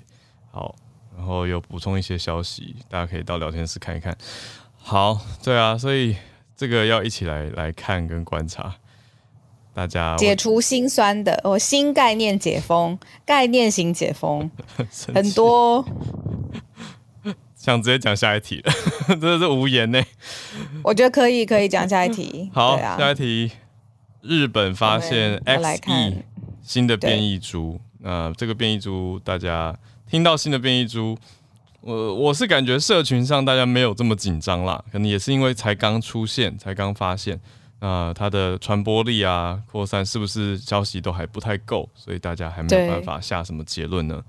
[0.53, 0.73] 好，
[1.17, 4.17] 然后有补充一些消息，大家可以到聊天室看一看。
[4.77, 6.15] 好，对啊，所以
[6.57, 8.77] 这个要一起来来看跟观察，
[9.75, 14.49] 大家解除心酸的哦，新概念解封，概念型解封，
[15.12, 15.85] 很多，
[17.57, 18.73] 想直接讲下一题了，
[19.09, 20.01] 真的是无言呢。
[20.85, 22.49] 我觉得可以，可以讲下一题。
[22.55, 23.51] 好，啊、下一题，
[24.23, 26.23] 日本发现 XE
[26.62, 27.81] 新的变异株。
[28.07, 29.77] 呃这个变异株，大家
[30.09, 31.19] 听到新的变异株，
[31.81, 37.40] 我我是感觉社群上大家没有这么紧张啦，可能也是因为才刚出现，才刚发现，
[37.81, 44.23] 那它的传播力啊、扩散是不是消息都还不太够，所以大家还没有办法下什么结论呢？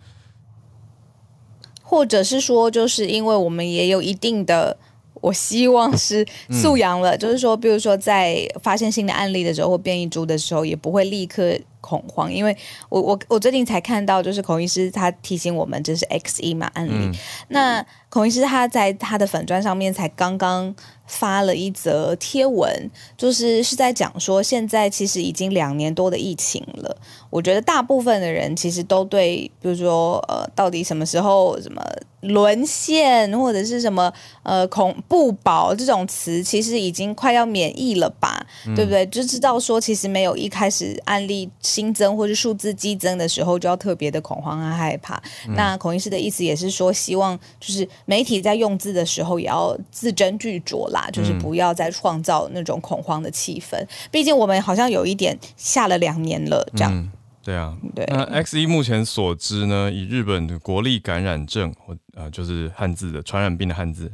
[1.84, 4.80] 或者是说，就是因为我们也有一定的。
[5.22, 12.56] 我希望是素养了，嗯、就是说，比如说在发现新的案例的时候或变异株的时候，也不会立刻恐慌，因为
[12.90, 16.92] 我我我最近才看到，就是孔医师他提醒我们，这是 X 一嘛案例。
[16.94, 17.16] 嗯、
[17.50, 20.76] 那孔医师他在他的粉砖上面才刚刚
[21.06, 26.98] 发了一则贴文，就是是在讲说，现在其实已经两年多的疫情了，
[27.38, 31.82] 我觉得大部分的人其实都对，比如说呃，到底什么时候什么。
[32.22, 39.06] 沦陷或者是什么呃恐不保这种词，其实已经快要免疫了吧，嗯、对不对？
[39.06, 45.22] 就知道说，其实没有一开始案例新增或是数字激增的时候，就要特别的恐慌和害怕。
[45.48, 53.78] 嗯、那孔医师的意思也是说，希望就是媒体在用字的时候也要字斟句酌啦，就是不要再创造那种恐慌的气氛。
[54.12, 57.10] 毕竟我们好像有一点下了两年了，这样。
[57.48, 58.06] 嗯对啊，对。
[58.10, 64.12] 那 X 一目前所知呢，以日本的国立感染症或呃就是汉字的传染病的汉字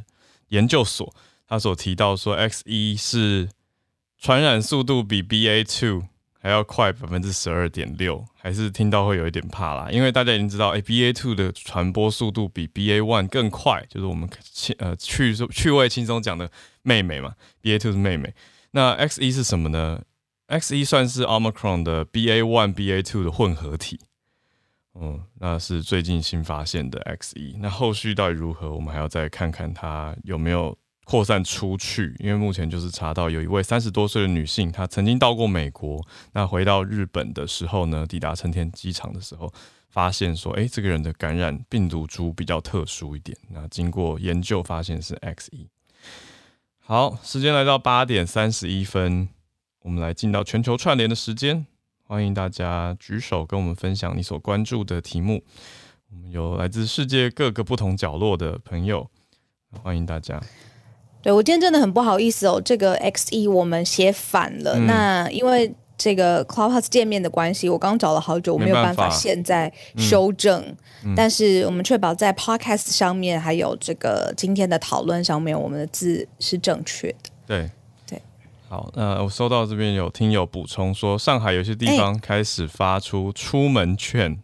[0.48, 1.12] 研究所，
[1.48, 3.48] 他所提到说 X 一是
[4.18, 6.04] 传染速度比 BA two
[6.40, 16.50] 还要快百分之十二点六，还是听到会有一点怕啦，因为大家已经知道，哎，BA two 的传播速度比 BA one 更快，就是我们轻呃趣趣味轻松讲的
[16.82, 18.32] 妹妹嘛，BA two 是妹妹，
[18.72, 20.02] 那 X 一是什么呢
[20.46, 23.98] X 一算是 Omicron 的 BA one、BA two 的混合体，
[24.94, 27.56] 嗯，那是最近新发现的 X 一。
[27.60, 32.14] 那后续到底如何，我们还要再看看它有没有扩散出去。
[32.18, 39.50] 因为目前就是查到有一位三十多岁的女性，她曾经到过美国，那回到日本的时候呢，抵达成田机场的时候，
[39.88, 43.34] 发现说，哎，这个人的感染病毒株比较特殊一点。
[43.48, 45.66] 那经过研究发现是 X 一。
[46.80, 49.30] 好，时间来到八点三十一分。
[49.84, 51.66] 我们来进到全球串联的时间，
[52.06, 55.44] 欢迎大家举手跟我们分享你所关注的题目。
[56.10, 59.06] 我们有来自世界各个不同角落的朋友，
[59.82, 60.40] 欢迎大家。
[61.20, 64.72] 对，我今天真的很不好意思哦，这个 XE 我们写反了。
[64.78, 70.64] 嗯、那因为这个 Clubhouse 界面的关系，我刚找了好久，我没有办法现在修正。
[71.04, 77.30] 嗯、但是我们确保在 Podcast 上面还有这个今天的讨论上面，我们的字是正确的。
[77.46, 77.70] 对对，
[78.68, 84.38] 好，那我收到这边有听友补充说，上海有些地方开始发出出门券，欸、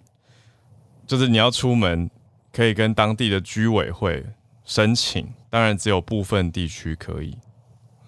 [1.06, 2.10] 就是你要出门
[2.52, 4.24] 可以跟当地的居委会
[4.64, 5.26] 申请。
[5.48, 7.36] 当然，只有部分地区可以。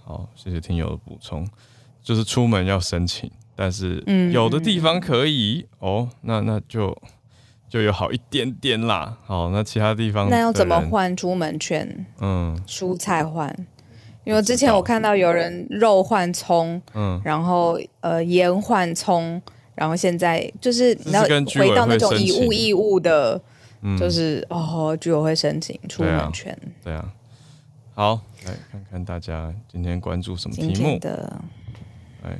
[0.04, 1.48] 好，谢谢听友的补充，
[2.02, 6.96] 就是出门要申请，但是有的地方可以、嗯、哦，那那就
[7.68, 9.16] 就有好一点点啦。
[9.24, 12.06] 好，那其他地方那要怎么换出门券？
[12.20, 13.52] 嗯，蔬菜换，
[14.24, 19.40] 因为之前我看到有人肉换葱，嗯，然后呃盐换葱，
[19.74, 23.40] 然后现在就是你要回到那种以物易物的，
[23.98, 27.12] 就是哦，居委会申请出门权，对啊。
[27.94, 31.32] 好，来看看大家今天关注什么题目的。
[32.24, 32.30] 哎，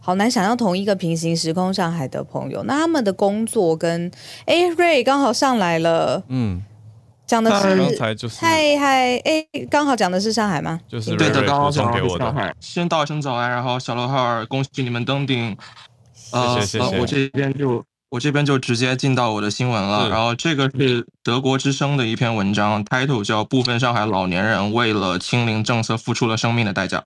[0.00, 4.08] 好难想象同一个平行时空上海的朋友，那他们的工作跟
[4.46, 6.62] 哎，Ray 刚好上来了，嗯，
[7.28, 10.80] 讲的是刚才就是嗨嗨，哎，刚好讲的是上海吗？
[10.88, 12.24] 就是对的，刚好讲给我的。
[12.24, 15.56] 上海，先道一声早安，然后小罗号，恭喜你们登顶。
[16.14, 17.84] 谢谢谢谢，我这边就。
[18.10, 27.00] 我这边就直接进到我的新闻了，然后这个是德国之声的一篇文章，title 叫《部分上海老年人为了清零政策付出了生命的代价》。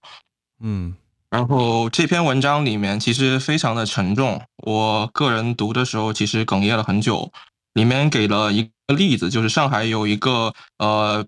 [0.62, 0.94] 嗯，
[1.28, 7.32] 然后这篇文章里面其实非常的沉重，我个人读的时候其实哽咽了很久。
[7.74, 11.26] 里面给了一例子，就是上海有一个呃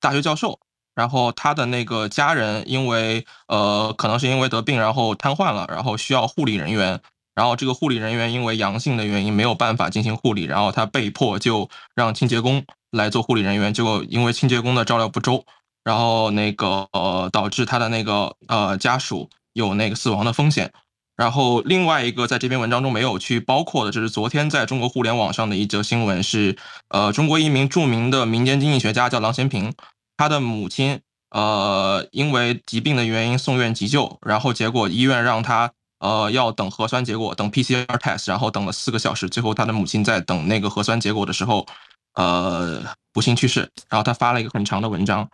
[0.00, 0.58] 大学教授，
[0.94, 7.00] 然后他的那个家人因为呃可能是因为得病然后瘫痪了，然后需要护理人员。
[7.34, 15.44] 然后这个护理人员因为阳性的原因没有办法进行护理，然后他被迫就让清洁工来做护理人员，结果因为清洁工的照料不周，
[15.84, 20.72] 然后那个呃导致他的那个呃家属有那个死亡的风险。
[21.16, 26.56] 然后另外一个在这篇文章中没有去包括的，就是昨天在中国互联网上的一则新闻是，
[26.88, 29.72] 呃中国一名著名的民间经济学家叫郎咸平，
[30.16, 31.00] 他的母亲
[31.30, 35.72] 呃因为疾病的原因送院急救，然后结果医院让他。
[35.98, 41.66] 呃，要等核酸结果，等 PCR test，然后等了四个小时，最后他的母亲在等那个核酸结果的时候，
[42.12, 42.82] 呃，
[43.14, 43.60] 不幸去世。
[43.88, 45.30] 然后他发了一个很长的文章，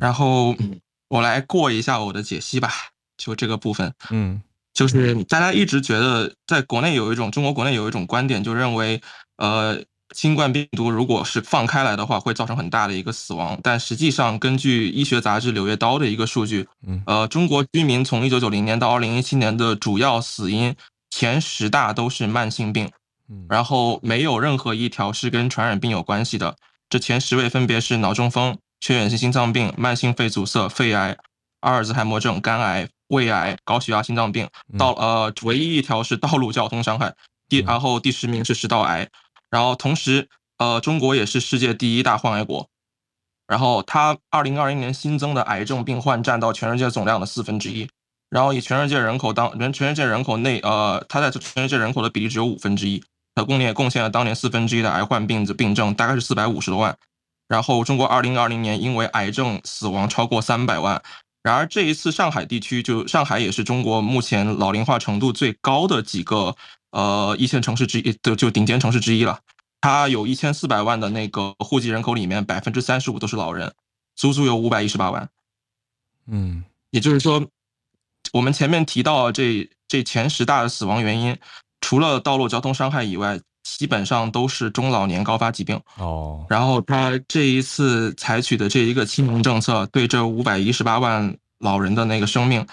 [0.00, 0.56] 然后
[1.08, 2.72] 我来过一下我的解析吧，
[3.16, 4.42] 就这个部分，嗯，
[4.74, 9.00] 就是大家一直觉得在国内有一种中国国内有一种观点，就认为，
[9.36, 9.82] 呃。
[10.14, 13.58] 新冠病毒如果是放开来的话，会造成很大的一个死亡。
[13.62, 16.68] 但实际上，根据医学杂志《柳叶刀》的一个数据，
[17.06, 20.76] 呃，中国居民从一九九零年到二零一七年的主要死因
[21.08, 22.90] 前十大都是慢性病，
[23.48, 26.56] 然后没有任何一条是跟传染病有关系的。
[26.90, 31.16] 这前十位分别是脑中风、缺源性心脏病、慢性肺阻塞、肺癌、
[31.60, 34.48] 阿尔兹海默症、肝癌、胃癌、高血压、心脏病。
[34.76, 37.14] 到呃，唯一一条是道路交通伤害。
[37.48, 39.08] 第然后第十名是食道癌。
[39.50, 42.66] 然后同时，呃，中国也是世界第一大患癌国。
[43.46, 47.88] 然后它二零二零年新增的癌症病患占到全世界总量的四分之一。
[48.30, 53.04] 然后以全世界人口当人，全世界人口内，呃，它在全世界人口的比例只有五分之一。
[53.34, 56.96] 它共也贡献了当年四分之一的癌患病的病症，大概是四百五十多万。
[57.48, 61.02] 然后中国二零二零年因为癌症死亡超过三百万。
[61.42, 66.56] 然而这一次上海地区，就上海也是中国目前老龄化程度最高的几个。
[66.92, 69.40] 呃，一线城市之一，就就顶尖城市之一了。
[69.80, 73.72] 它有一千四百万的那个户籍人口里面，百分之三十五都是老人，
[74.14, 75.26] 足足有五百一十八万。
[76.26, 77.46] 嗯，也就是说，
[78.34, 81.34] 我们前面提到这这前十大的死亡原因，
[81.80, 85.80] 除了道路交通伤害以外，基本上都是中老年高发疾病。
[85.98, 92.66] 哦，然后他这一次采取的这一个清零政策，对这五百一十八万老人的那个生命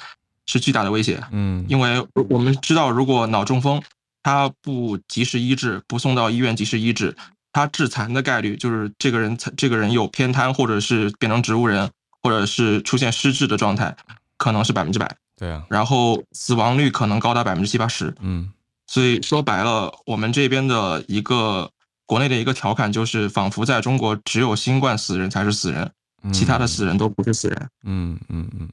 [0.46, 1.24] 是巨大的威胁。
[1.32, 3.82] 嗯，因为我们知道，如果脑中风。
[4.22, 7.16] 他不及时医治，不送到医院及时医治，
[7.54, 11.90] 他致残的概率就是这个人，这个人有偏瘫，或者是变成植物人，
[12.22, 13.96] 或者是出现失智的状态，
[14.38, 15.16] 可能是百分之百。
[15.38, 18.14] 对啊，然后死亡率可能高达百分之七八十。
[18.20, 18.52] 嗯，
[18.90, 21.70] 所以说白了，我们这边的一个
[22.08, 25.92] 国内的一个调侃就是，仿佛在中国只有新冠死人才是死人，
[26.34, 27.70] 其他的死人都不是死人。
[27.84, 28.62] 嗯嗯嗯。
[28.62, 28.70] 嗯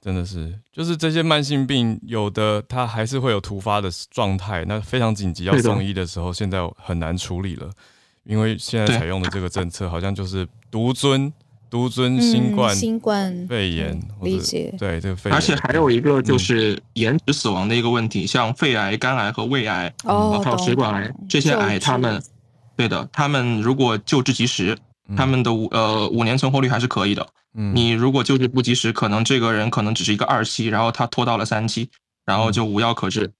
[0.00, 7.70] 真的是，就是这些慢性病，有的它还是会有突发的状态，那非常紧急要送医的时候，现在很难处理了，
[8.24, 11.32] 因为现在采用的这个政策好像就是独尊
[11.70, 15.34] 独尊新冠、新冠肺炎，理解对这个肺炎。
[15.34, 22.22] 而且还有一个就是延迟死亡的一个问题，像肺癌、肝癌和胃癌，哦，还有食管癌这些癌，他们，
[22.76, 24.76] 对的，他们如果救治及时，
[25.16, 27.26] 他们的五呃五年存活率还是可以的。
[27.54, 31.88] 嗯，你如果救治不及时，可能这个人可能只是一个二期，然后他拖到了三期，
[32.24, 33.30] 然后就无药可治。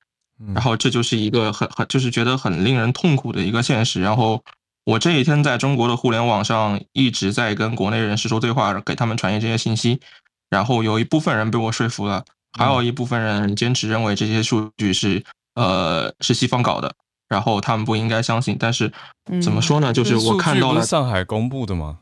[0.55, 4.01] 然后这就是一个很很就是觉得很令人痛苦的一个现实。
[4.01, 4.41] 然后
[4.89, 10.01] 我这几天在中国的互联网上一直在跟国内人士说对话，给他们传递这些信息。
[10.49, 12.25] 然后有一部分人被我说服了，
[12.59, 15.23] 还有一部分人坚持认为这些数据是
[15.57, 16.95] 呃是西方搞的，
[17.29, 18.57] 然后他们不应该相信。
[18.59, 18.91] 但是
[19.43, 19.93] 怎么说呢？
[19.93, 21.99] 就是我看到了上海公布的吗？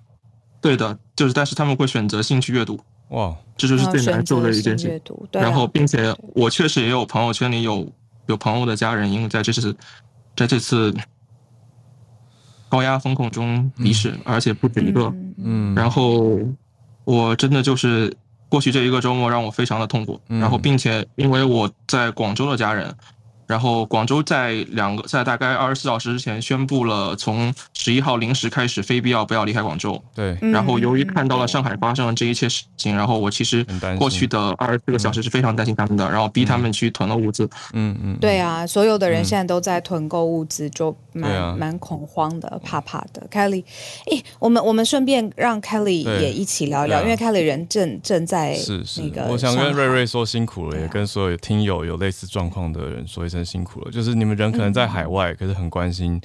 [0.63, 2.79] 对的，就是但是他们会选择性去阅读。
[3.09, 5.03] 哇，这就是最难做的一件事。
[5.33, 7.93] 然后并且我确实也有朋友圈里有。
[8.29, 9.73] 有朋友的家人因为在这次，
[10.35, 10.93] 在这次
[12.77, 15.13] 高压风控中离世，嗯，而且不止一个。
[15.43, 16.39] 嗯，然后
[17.05, 18.15] 我真的就是
[18.49, 20.21] 过去这一个周末让我非常的痛苦。
[20.29, 22.95] 嗯，然后并且因为我在广州的家人。
[23.47, 30.03] 然后广州在两个在大概二十四小时之前宣布了，从十一号零时开始非必要不要离开广州。
[30.15, 30.37] 对。
[30.41, 33.65] 然后由于看到了上海发生了这一切事情，然后我其实
[33.99, 37.49] 过去的二十四个小时是非常担心他们的，然后逼他们去囤了物资。
[37.73, 38.17] 嗯嗯。
[38.21, 43.25] 对啊，所有的人现在都在囤购物资，就蛮蛮恐慌的，怕怕的。
[43.31, 43.65] Kelly，
[44.11, 49.29] 哎，我们我们顺便让 Kelly 也一起聊聊，因为 Kelly 人正正在是是那个。
[49.31, 53.36] 我想跟瑞瑞说辛苦了，也跟所有听友有类似状况的人说一声。
[53.37, 56.19] 真辛苦了，就是你们人可能在海外，嗯、可是很关心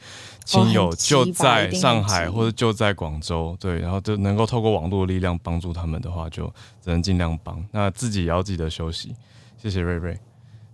[0.46, 6.48] 亲友就在上海或者就在广州，对，然后就能够透过网络的力量帮助他们的话，就
[6.82, 7.62] 只能尽量帮。
[7.72, 9.14] 那自己也要记得休息。
[9.62, 10.18] 谢谢瑞瑞。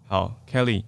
[0.06, 0.84] 好，Kelly，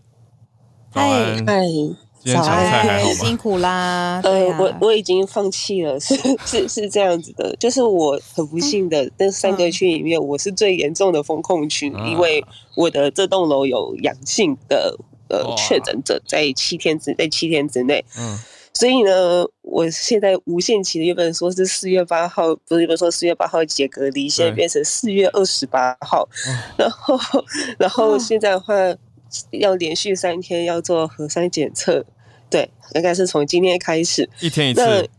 [0.91, 1.01] 嗨
[1.45, 1.95] 嗨，今
[2.25, 3.15] 天抢菜还好吗？
[3.15, 4.21] 辛苦啦。
[4.23, 12.45] 呃，我我已经放弃了，是是是这样子的，就是我很不幸的，那三个区里面，我是最严重的风控区，因为
[12.75, 14.95] 我的这栋楼有阳性的。
[15.29, 18.37] 呃，确诊者在七天之在七天之内，嗯，
[18.73, 26.27] 所以呢，我现在无限期的原本说是四月八号，不是原本说四月八号解隔离，现在变成四月二十八号，
[26.77, 27.17] 然后，
[27.77, 28.73] 然后现在的话
[29.51, 32.03] 要连续三天要做核酸检测，
[32.49, 35.09] 对，应该是从今天开始，一天一次，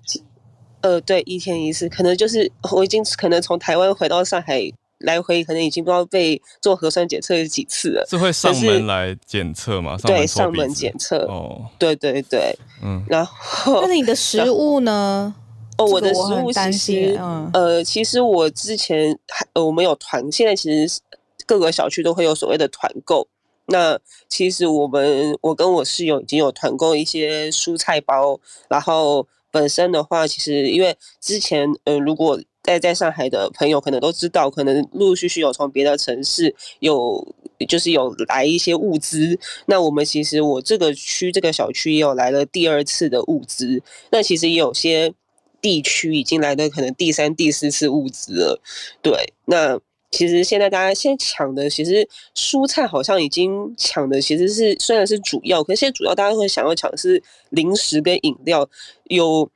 [0.80, 4.72] 呃，对，一天一次，可能就是我已经可能从台湾回到上海。
[5.01, 9.96] 来回可能已经不知道被做核酸检测有几次了，是会上门来检测吗？
[10.03, 11.24] 对，上门检测。
[11.26, 13.03] 哦，对对对，嗯。
[13.09, 15.34] 然后，那你的食物呢？
[15.78, 21.01] 哦，我的食物其实，嗯、呃，其实我之前还呃我们有团，现在其实
[21.46, 23.26] 各个小区都会有所谓的团购。
[23.66, 23.98] 那
[24.28, 28.38] 其实我们我跟我室友已经有团购一些蔬菜包，
[28.68, 32.38] 然后本身的话，其实因为之前呃如果。
[32.71, 37.27] 在在上海的朋友可能都知道，可能陆陆续续有从别的城市有，
[37.68, 39.37] 就是有来一些物资。
[39.66, 43.83] 那我们其实我这个区这个小区也有来了第二次的物资。
[44.12, 45.12] 那其实也有些
[45.61, 48.61] 地区已经来的可能第三、第四次物资了。
[49.03, 49.77] 对，那
[50.12, 58.68] 其实现在大家现在抢的，其实蔬菜好像已经抢的其实是虽然是主要，可是现在主要大家会想要抢的是零食跟饮料
[59.09, 59.51] 有。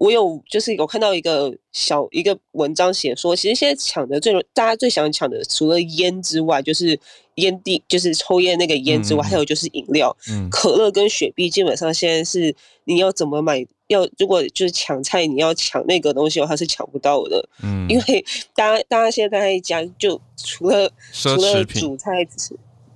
[0.00, 6.98] 我有就是有看到一个小一个文章写说，其实现在抢的最大家最想抢的，除了烟之外，就是
[7.34, 18.24] 烟蒂，就是抽烟那个烟之外，嗯、还有就是饮料，嗯、可乐跟雪碧，基本上现在是你要怎么买，要如果就是抢菜，你要抢那个东西的话是抢不到的，嗯， 因为
[18.54, 22.26] 大家大家现在在家就除了除了煮菜，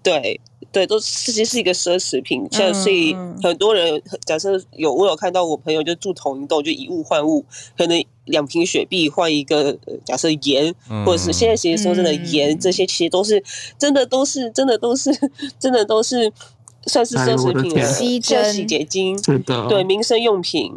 [0.03, 0.41] 对。
[0.75, 7.45] 对，都其实是一个奢侈品，像所以很多人假设有我有看到我朋友就住同一栋，就以物换物，
[7.79, 10.75] 可能两瓶雪碧换一个假设盐，
[11.07, 13.41] 或者是现在其实说真的盐这些其实都是
[13.79, 15.17] 真的都是真的都是
[15.61, 16.33] 真的都是
[16.87, 17.87] 算是奢侈品了，
[18.53, 19.17] 洗洁精，
[19.69, 20.73] 对民生用品，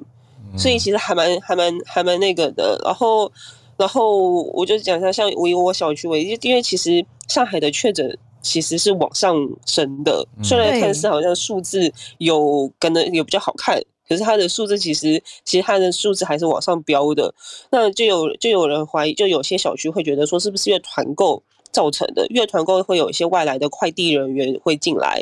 [0.56, 2.80] 所以其实还蛮还蛮还蛮那个的。
[2.86, 3.32] 然后
[3.78, 8.16] 然后我就讲一下，像我以我小区为例，因为其实上海的确诊。
[8.42, 9.36] 其实是往上
[9.66, 17.34] 升的，虽然看似好像数字有可能有比较好看，可是它的数字其实其实它的数字还是往上飙的。
[17.72, 22.26] 那就有就有人怀疑，就有些小区会觉得说，是不是因为团购造成的？
[22.28, 25.22] 因为团购会有一些外来的快递人员会进来，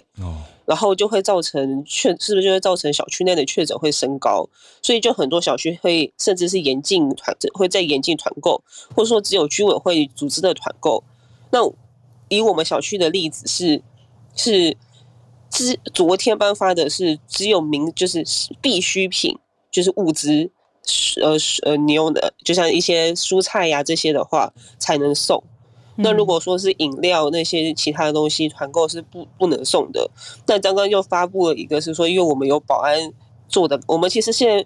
[0.66, 4.48] 然后就会造成确是不是就会造成小区内的确诊会升高？
[4.82, 8.62] 所以就很多小区会甚至是严禁团，会在严禁团购，
[8.96, 11.04] 或者说只有居委会组织的团购。
[11.52, 11.64] 那
[12.30, 13.84] 以我们小区的例子是，
[14.36, 14.78] 是，
[15.50, 18.24] 只昨天颁发的是只有名就是
[18.62, 19.38] 必需品，
[19.72, 20.50] 就是物资
[21.22, 25.44] 呃呃牛的，就像一些蔬菜呀、啊、这些的话才能送。
[25.98, 30.12] 那如果说是饮料那些其他的东西团购是不不能送的。
[30.46, 33.14] 那刚刚又发布了一个是说，因为我们有保安
[33.48, 34.66] 做的，我们其实现在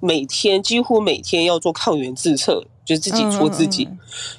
[0.00, 3.86] 每天几乎每天要做抗原自测，就是自己戳自己，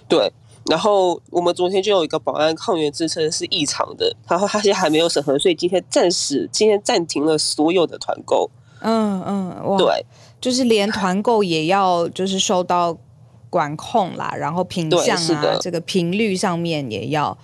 [0.08, 0.32] 对。
[0.66, 8.50] 然后我们昨天就有一个保安抗原自称是异常的，然后他现在还没有审核，所以今天暂时今天暂停了所有的团购。
[8.82, 10.06] 嗯嗯，哇，对，
[10.40, 12.98] 就是连团购也要就是受到
[13.50, 17.38] 管控啦，然后品相啊，这个频率上面也要。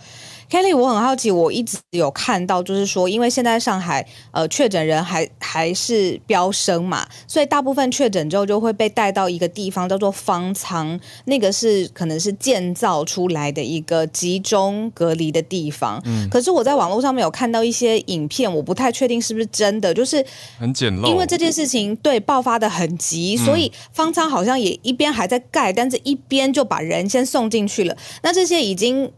[0.50, 16.02] Kelly，我很好奇，我一直有看到，就是说，因为现在上海呃确诊人还还是飙升嘛，所以大部分确诊之后就会被带到一个地方叫做方舱，那个是可能是建造出来的一个集中隔离的地方。
[16.06, 20.26] 嗯，可是我在网络上面有看到一些影片，我不太确定是不是真的，就是
[20.58, 27.98] 很简陋，因为这件事情对爆发的很急，所以方舱好像也一边还在盖，但是一边就把人先送进去了。
[28.24, 29.12] 那这些已经。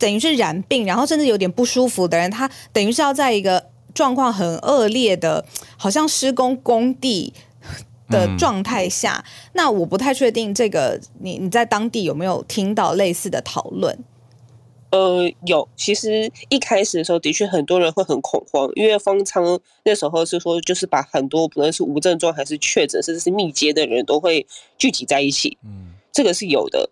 [0.00, 5.44] 等于是染病，然后甚至有点不舒服的人，他等于是要在一个状况很恶劣的，
[5.76, 7.34] 好像施工工地
[8.08, 9.22] 的状态下。
[9.26, 14.02] 嗯、那我不太确定这个，你你在当地有没有听到类似的讨论？
[14.90, 15.68] 呃，有。
[15.76, 24.46] 其实一开始的时候，的确很多人会很恐慌，因为方舱那时候是说，就是把很多不论是无症状还是确诊，甚至是密接的人都会
[24.78, 25.58] 聚集在一起。
[25.62, 26.88] 嗯，这个是有的。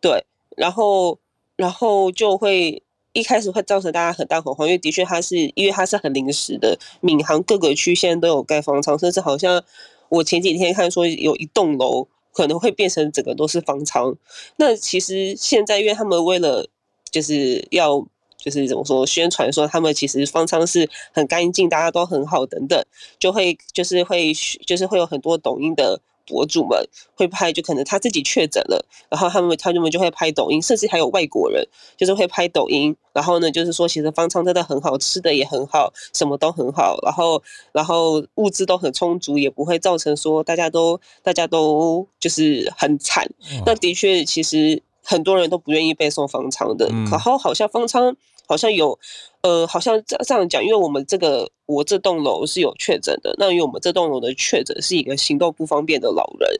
[0.00, 0.24] 对，
[0.56, 1.16] 然后。
[1.60, 2.82] 然后就会
[3.12, 9.62] 一开始会造成大家很大恐慌，因为的确它是因为它是很临时的，闵行各个区现在都有盖方舱，甚至好像
[10.08, 14.16] 我前几天看说有一栋楼可能会变成整个都是方舱。
[14.56, 16.66] 那其实现在因为他们为了
[17.10, 18.04] 就是要
[18.38, 22.82] 就是怎么说宣传说他们其实方舱是很干净，大家都很好等等，
[23.18, 24.32] 就会就是会
[24.64, 26.00] 就是会有很多抖音的。
[26.30, 31.66] 博主们会拍，就可能他自己确诊了，然后他们他们就会拍抖音，甚至还有外国人，
[31.96, 43.28] 就是会拍抖音，然后呢，就是说其实方舱真的很好，吃的也很好，什么都很好，然后然后物资都很充足，也不会造成说大家都大家都就是很惨。
[43.66, 48.16] 那的确，其实很多人都不愿意背送方舱的，然后好像方舱。
[48.46, 48.98] 好像有，
[49.42, 56.50] 呃，好像这这样讲，因为我们这个我这栋楼是有确诊的，那因为我们这栋楼的确诊是一个行动不方便的老人，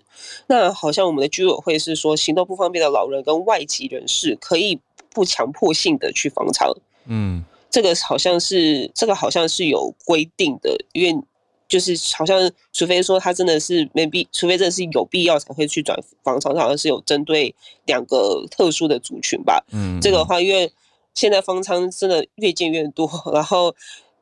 [0.47, 4.79] 那好像我们的居委会是说，行动不方便的老人跟外籍人士可以
[5.13, 6.73] 不强迫性的去方舱，
[7.07, 11.21] 嗯，这个好像是这个好像是有规定的，因为
[11.71, 12.39] 就是好像
[12.75, 17.55] 除非说他真的是没必，除非真的是有必要才会去转方舱，好像是有针对
[17.87, 20.71] 两个特殊的族群吧，嗯，这个的话因为。
[21.13, 23.75] 现在方舱真的越建越多，然后，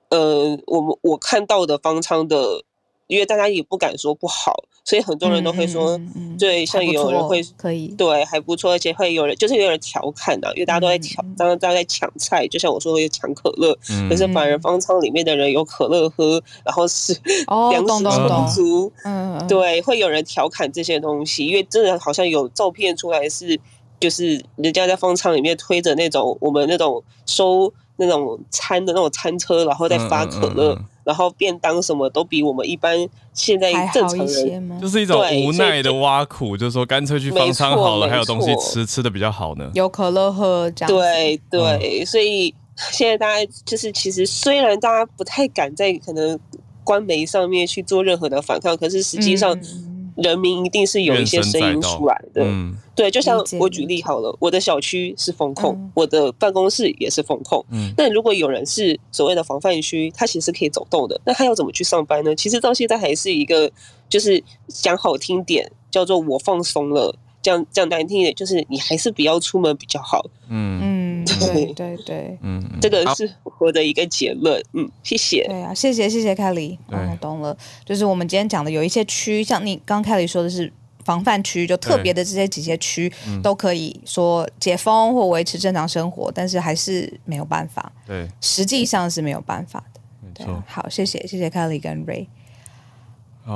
[0.08, 2.64] 呃，我们我看到的方舱的，
[3.08, 17.14] 因为大家也不敢说不好，所以很多人都会说，嗯嗯、对，像有人会可以，对，还不错，而且会有人就是有人调侃的，因为大家都在抢，当然大家在抢菜，就像我说有抢可乐，可、嗯、是反而方舱里面的人有可乐喝，然后是
[17.44, 23.60] 粮食充足，嗯，对，会有人调侃这些东西，因为真的好像有照片出来是。
[24.00, 32.94] 就是人家在方舱里面推着那种我们那种收那种餐的那种餐车，然后再发可乐，嗯嗯嗯、然后便当什么都比我们一般
[33.32, 39.70] 现在正常人就是一种无奈的挖苦，就是说干脆去方舱好了，还有东西吃，吃的比较好呢。
[39.72, 46.38] 有可乐喝，这样对对，所以现在大家就是其实虽然大家不太敢在可能
[46.84, 49.58] 官媒上面去做任何的反抗，可是实际上。
[49.58, 49.87] 嗯
[50.22, 57.64] 人民一定是有一些声音出来的，嗯、对，就像我举例好了，我的小区是风控，嗯、我的办公室也是风控。
[57.70, 62.34] 嗯，那如果有人是所谓的防范区，他其实可以走动的，那他要怎么去上班呢？
[62.34, 63.70] 其实到现在还是一个，
[64.08, 67.14] 就是讲好听点，叫做我放松了。
[67.40, 70.24] 讲讲难听一点，就是你还是不要出门比较好。
[70.48, 73.30] 嗯嗯，对对对，嗯，这个是
[73.60, 74.60] 我的一个结论。
[74.72, 75.46] 嗯，谢谢。
[75.46, 76.78] 对啊，谢谢谢谢凯莉。
[76.88, 77.56] 嗯，懂了。
[77.84, 80.72] 就是我们今天讲的有一些区，像你刚凯莉说的是
[81.04, 83.12] 防范区，就特别的这些几些区
[83.42, 87.92] 都可以说解封或维持正常生活，但是还是没有办法。
[88.06, 90.00] 对，实际上是没有办法的。
[90.20, 90.62] 没错。
[90.66, 92.26] 好，谢谢谢谢凯莉跟 Ray。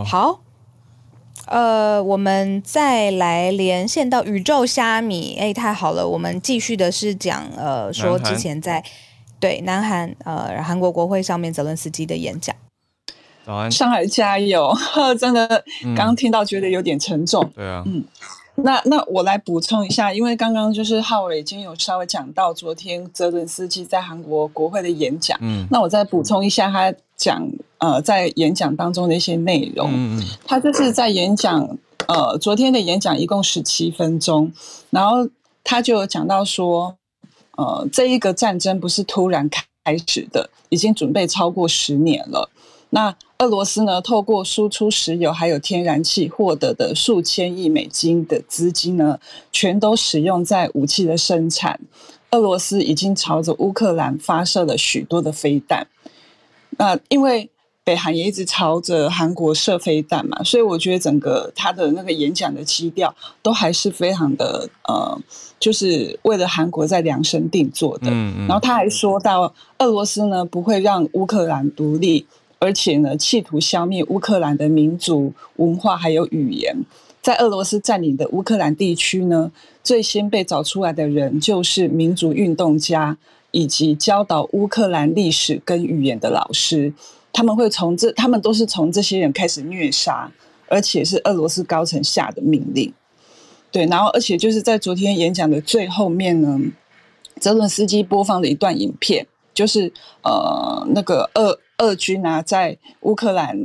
[0.04, 0.40] 好。
[1.46, 6.06] 呃，我们再来连线到宇宙虾米，哎，太好了！
[6.06, 8.84] 我们继续的是讲，呃，说之前在南
[9.40, 12.54] 对南韩呃韩国国会上面泽伦斯基的演讲。
[13.44, 14.72] 早安，上海加油！
[15.18, 15.48] 真的，
[15.82, 17.50] 刚刚听到觉得有点沉重。
[17.56, 18.04] 对啊，嗯，
[18.54, 27.48] 那那我来补充一下，因为刚刚就是浩尔已经有稍微讲到昨天泽伦斯基在韩国国会的演讲，嗯，那我再补充一下他讲。
[27.82, 34.52] 呃，在演讲当中的一些内容，嗯嗯，他就是在演讲呃，昨天的演讲一共十七分钟，
[34.90, 35.28] 然后
[35.64, 36.94] 他就有讲到说，
[37.56, 42.48] 呃，这一个战争不是突然开始的，已经准备超过十年了。
[42.90, 49.18] 那俄罗斯呢，透过输出石油还有天然气获得的数千亿美金的资金呢，
[49.50, 51.80] 全都使用在武器的生产。
[52.30, 55.88] 俄罗斯已经朝着乌克兰发射了许多的飞弹。
[56.82, 57.48] 那因为
[57.84, 65.18] 北韩也一直朝着韩国射飞弹嘛，所以我觉得整个他的那个演讲的基调都还是非常的呃，
[65.60, 68.10] 就是为了韩国在量身定做的。
[68.10, 68.46] 嗯嗯。
[68.48, 72.26] 然后他还说到，俄罗斯呢不会让乌克兰独立。
[72.58, 76.84] 而且呢，企图消灭乌克兰的民族文化还有语言，
[77.20, 79.50] 在俄罗斯占领的乌克兰地区呢，
[79.82, 83.18] 最先被找出来的人就是民族运动家
[83.52, 86.92] 以及教导乌克兰历史跟语言的老师。
[87.32, 90.28] 他们会从这，他们都是从这些人开始虐杀，
[90.66, 92.92] 而且是俄罗斯高层下的命令。
[93.70, 96.58] 对，然后而且就是在昨天演讲的最后面呢，
[97.38, 99.92] 泽伦斯基播放了一段影片，就是
[100.24, 101.58] 呃那个俄。
[101.78, 103.58] 俄军啊，在乌克兰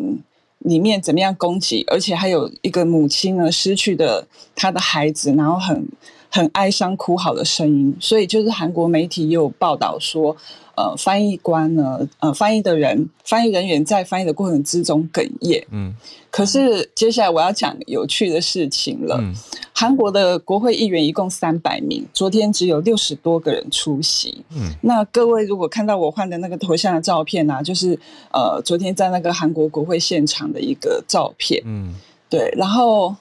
[0.59, 1.83] 里面怎么样攻击？
[1.87, 5.87] 而且还有一个母亲呢，失去的她的孩子，然后很
[6.29, 7.95] 很哀伤哭嚎的声音。
[7.99, 10.35] 所以就是韩国媒体也有报道说。
[10.77, 12.07] 呃，翻译官呢？
[12.19, 15.65] 呃，翻译的人，翻译人员在翻译的过程之中哽咽。
[15.71, 15.91] 嗯，
[16.29, 19.17] 可是接下来我要讲有趣的事情了。
[19.19, 19.33] 嗯，
[19.73, 24.45] 韩国的国会议员一共三百名，昨天只有六十多个人出席。
[24.55, 27.99] 嗯，那各位如果看到我换的那个头像的照片啊，就是
[28.31, 31.59] 呃，昨天在那个韩国国会现场的一个照片。
[31.65, 31.95] 嗯，
[32.29, 33.15] 对，然后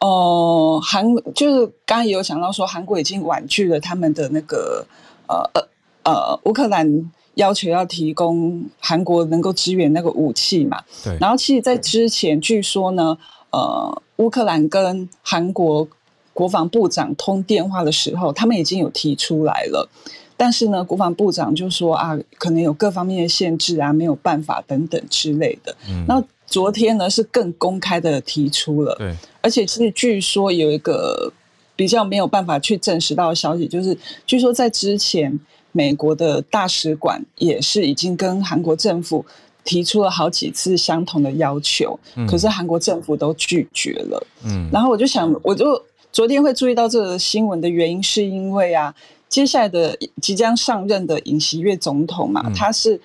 [0.00, 4.86] 哦，韩、呃、就是刚刚也有讲到说，韩国已经婉拒了他们的那个
[5.28, 5.68] 呃。
[6.08, 10.80] 呃，乌克兰要求要提供韩国能够支援那个武器嘛？
[11.02, 11.18] 对。
[11.20, 13.18] 然后其实，在之前，据说呢，
[13.50, 15.88] 呃，乌克兰跟韩国
[16.32, 19.88] 国防部长通电话的时候，他们已经有提出来了，
[20.36, 25.74] 但是呢，国防部长就说啊，可能有各方面的限制啊，没有办法等等之类的。
[25.88, 26.04] 嗯。
[26.06, 29.14] 那昨天呢，是更公开的提出了，对。
[29.42, 31.32] 而且，是据说有一个
[31.74, 35.38] 比较没有办法去证实到的消息，就是据说在之前。
[35.72, 39.22] 美国的大使馆也是已经跟韩国政府
[39.62, 44.26] 提出了好几次相同的要求，嗯、可是韩国政府都拒绝了。
[44.46, 45.78] 嗯，然后我就想，我就
[46.10, 48.94] 昨天会注意到这个新闻的原因，是因为啊，
[49.28, 52.98] 接下来的即将上任的尹锡悦总统嘛，嗯、他是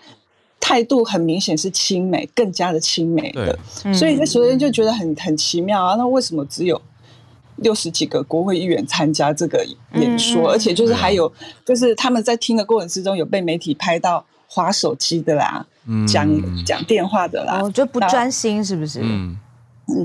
[0.62, 3.59] 态度很明显是亲美，更加的亲美的，
[3.93, 6.82] 所以在昨天就觉得很很奇妙啊，那为什么只有？
[7.57, 11.32] 六十几个国会议员参加这个演说，嗯、而且就是还有，
[11.64, 15.64] 就是他们在听的过程之中有被媒体拍到划手机的啦，
[16.12, 16.28] 讲
[16.66, 19.01] 讲、嗯、电话的啦，我觉得不专心是不是？
[19.03, 19.38] 嗯，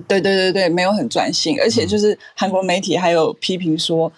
[0.06, 4.12] 对对对对，没有很专心，而且就是韩国媒体还有批评说，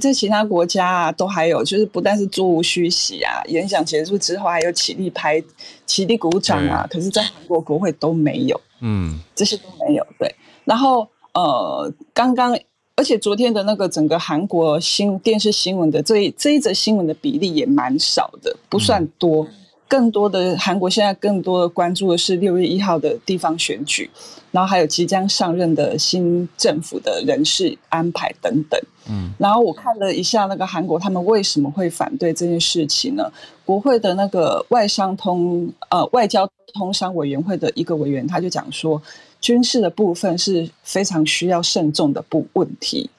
[0.00, 5.42] 在其他国家啊，都还有，就是不但是座无虚席啊，演讲结束之后还有起立拍、
[5.86, 10.06] 起立鼓掌啊，可是，在韩国国会都没有，嗯，这些都没有。
[10.18, 12.58] 对，然后呃，刚刚。
[12.94, 19.48] 而且昨天的那个整个韩国新电视新闻的这一这一则新闻的比例也蛮少的，不算多。
[19.88, 24.10] 更多的韩国现在更多的关注的是六月一号的地方选举，
[24.52, 28.80] 然后还有即将上任的新政府的人事安排等等。
[29.08, 33.28] 嗯，然后我看了一下那个韩国他们为什么会反对这件事情呢？
[33.64, 39.02] 国会的那个外商通呃外交通商委员会的一个委员他就讲说。
[39.42, 43.10] 军事的部分是非常需要慎重的不问题，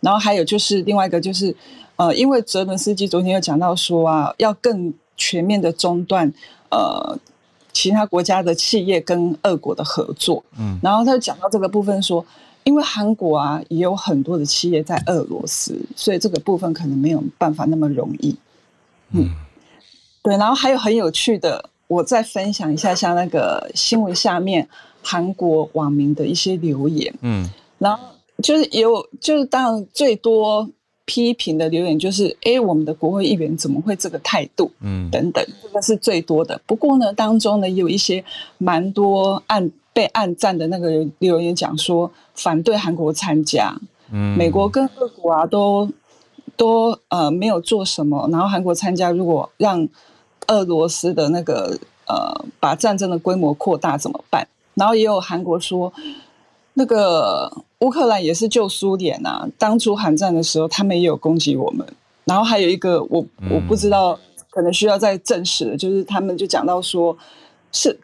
[0.00, 1.56] 然后还有就是另外一个就是，
[1.96, 6.30] 呃，因为泽伦斯基昨天有讲到说啊，要更全面的中断
[6.70, 7.18] 呃
[7.80, 12.22] 其他国家的企业跟俄国的合作，嗯，然后他就讲到这个部分说，
[12.64, 18.36] 因为韩国啊也有很多的企业在俄罗斯，所以这个部分可能没有办法那么容易，
[19.12, 19.30] 嗯，
[20.22, 24.68] 对，然后还有很有趣的，我再分享一下，像那个新闻下面。
[25.02, 28.04] 韩国网民的一些留言，嗯，然后
[28.42, 30.68] 就是有，就是当然最多
[31.04, 36.60] 批评的留言就是，哎、欸，我们的国会议员怎么会这个态度，嗯，等等，这个是最多的。
[36.66, 38.24] 不过呢，当中呢也有一些
[38.58, 43.76] 蛮多按被暗赞的那个留言讲说，反对韩国参加，
[44.12, 45.90] 嗯，美国跟俄国啊都
[46.56, 49.88] 都呃没有做什么，然后韩国参加，如果让
[50.46, 51.76] 俄罗斯的那个
[52.06, 54.46] 呃把战争的规模扩大怎么办？
[54.74, 55.92] 然后也有韩国说，
[56.74, 61.86] 那个乌克兰也是旧苏联啊，当初韩战的时候，他们也有攻击我们。
[62.24, 64.18] 然后还有一个我我不知道，
[64.50, 67.16] 可能需要再证实的，就是他们就讲到说，
[67.72, 67.98] 是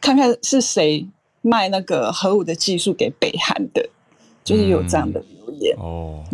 [0.00, 1.06] 看看是谁
[1.42, 3.88] 卖那个核武的技术给北韩的。
[4.44, 6.24] 就是有这样的留言、嗯、哦。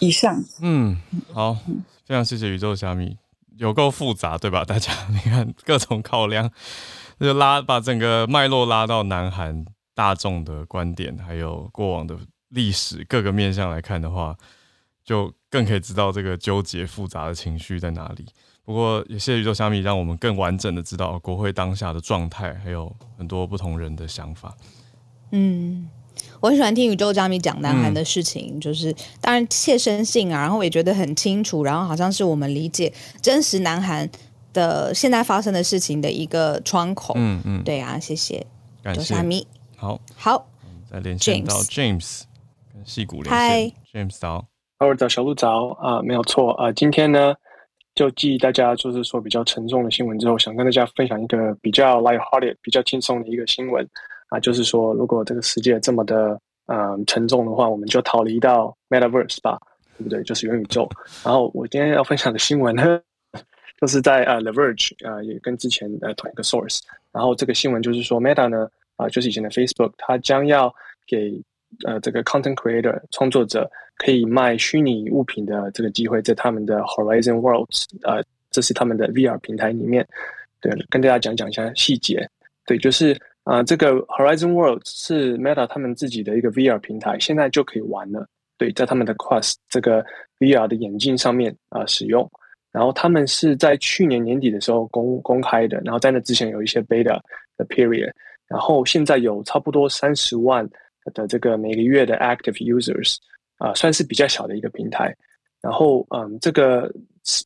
[0.00, 1.00] 以上，嗯，
[1.32, 1.56] 好，
[2.04, 3.16] 非常谢谢宇宙虾米，
[3.56, 4.64] 有够复杂对吧？
[4.64, 6.50] 大家你看各种考量，
[7.20, 9.64] 就拉把整个脉络拉到南韩
[9.94, 12.16] 大众的观点，还有过往的
[12.48, 14.36] 历史各个面向来看的话，
[15.04, 18.26] 就更可以知道这个纠结复杂的情绪在哪里。
[18.64, 24.56] 不过也谢谢宇宙虾米，让我们更完整的知道国会当下的状态，还有很多不同人的想法。
[25.32, 25.88] 嗯，
[26.40, 32.90] 我很喜欢听宇宙虾米讲南韩的事情，嗯、就是当然切身性啊，然后也觉得很清楚，然后好像是我们理解
[33.20, 34.08] 真实南韩
[34.54, 37.12] 的现在发生的事情的一个窗口。
[37.18, 38.46] 嗯嗯，对啊，谢谢
[38.86, 39.46] 宇宙虾米。
[39.84, 40.46] 好，好，
[40.90, 42.22] 再连线到 James
[42.72, 43.72] 跟戏骨连线。
[43.92, 44.38] James 早，
[44.78, 47.34] 哈喽早，小鹿早啊，没有错啊，今天呢。
[47.94, 53.88] 就继大家就是说比较沉重的新闻之后，想跟大家分享一个比较 light-hearted、比较轻松的一个新闻
[54.30, 59.60] 啊，就是说如果这个世界这么的嗯、呃、沉重的话，我们就逃离到 Metaverse 吧，
[59.96, 60.24] 对不对？
[60.24, 60.88] 就是元宇宙。
[61.22, 63.00] 然后我今天要分享的新闻呢，
[63.80, 66.80] 就是在呃 The Verge 啊、呃，也跟之前的同一个 source。
[67.12, 70.74] 然后这个新闻就是说 Meta 呢啊、就是以前的 Facebook，它将要
[71.06, 71.40] 给
[71.84, 73.70] 呃这个 content creator 创作者。
[73.96, 78.20] 可以卖虚拟物品的这个机会，在他们的 Horizon Worlds，呃，
[78.50, 80.04] 这是他们的 VR 平台里面，
[80.60, 82.28] 对，跟大家讲讲一下细节。
[82.66, 88.26] 对，就是啊、这个 Horizon Worlds 是 Meta 他们自己的一个 VR 平台，现在就可以玩了。
[88.58, 90.04] 对，在他们的 Quest 这个
[90.40, 92.28] VR 的眼镜上面啊、使用。
[92.72, 97.20] 然后他们是在去年年底的时候公公开的，然后在那之前有一些 Beta
[97.56, 98.10] 的 Period，
[98.48, 100.68] 然后现在有差不多三十万
[101.12, 103.16] 的这个每个月的 Active Users。
[103.58, 105.14] 啊、算是比较小的一个平台。
[105.62, 106.92] 然后，嗯，这个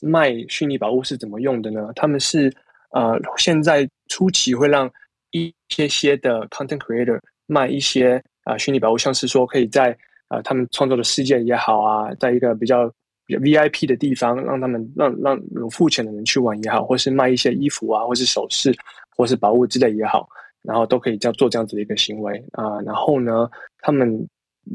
[0.00, 1.92] 卖虚拟宝物是怎么用的呢？
[1.94, 2.52] 他们是
[2.92, 4.90] 呃，现在初期会让
[5.30, 9.96] 一些些的 content creator 卖一些啊、虚拟宝物，像是说可以在
[10.28, 12.90] 啊、他们创作的世界也好啊，在一个比较
[13.28, 18.74] VIP 的地方，让他们让让有付钱的人去玩也好，或是卖一些衣服啊，或是首饰，
[19.14, 20.26] 或是宝物之类也好，
[20.62, 23.48] 然后都可以叫做这样子的一个行为啊、然后呢，
[23.80, 24.28] 他们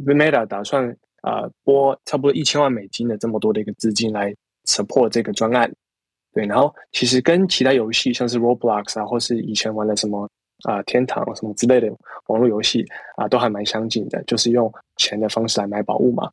[0.05, 0.95] Meta 打算。
[1.23, 5.73] 啊，拨差不多一千万美金的这么多的一个资金来 support 这个专案，
[6.33, 10.29] 对，然后其实跟其他游戏像是 Roblox 啊，或是以前玩的什么
[10.65, 11.87] 啊天堂什么之类的
[12.27, 16.29] 网络游戏啊，都还蛮相近的，就是用钱的方式来买宝物嘛。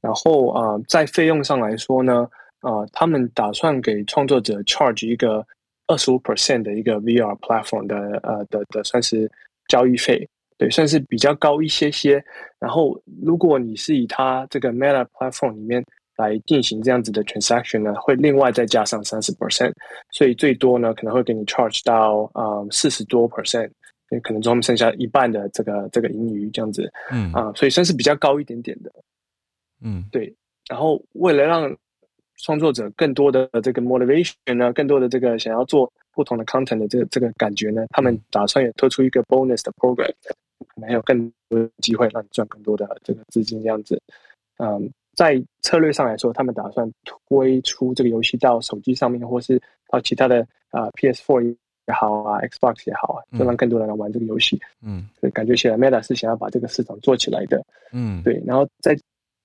[0.00, 2.28] 然后啊，在费用上来说呢，
[2.62, 5.46] 啊，他们打算给创作者 charge 一个
[5.92, 9.30] 二十五 percent 的一个 VR platform 的呃的的，算是
[9.68, 10.26] 交易费。
[10.56, 12.22] 对，算是比较高一些些。
[12.60, 15.84] 然后，如果你是以它这个 Meta Platform 里面
[16.16, 19.72] 来进行这样子的 transaction 呢，会另外再加上三十 percent，
[20.12, 23.70] 所以最多呢可能会给你 charge 到啊四十多 percent，
[24.22, 26.88] 可能中剩下一半的这个这个盈余这样子。
[27.10, 28.92] 嗯啊，所以算是比较高一点点的。
[29.82, 30.32] 嗯，对。
[30.68, 31.76] 然后，为了让
[32.42, 40.12] 创作者更多的这个 motivation 呢，更多的这个想要做不同的 content 的这个这个感觉呢，他们打算也推出一个 bonus 的 program。
[40.68, 41.18] 可能还有更
[41.48, 44.00] 多的机会让你赚更多的这个资金，这样子。
[44.58, 50.40] 嗯，在策略上来说，他们打算推出这个游戏到手机上面，或是到其他的
[50.70, 51.56] 啊、呃、PS4
[51.88, 54.60] 也好啊，Xbox 也好啊，就让更多人来玩这个游戏。
[54.82, 57.60] 嗯，感觉起来，Meta 是想要把这个市场做起来的。
[57.92, 58.40] 嗯，对。
[58.46, 58.96] 然后在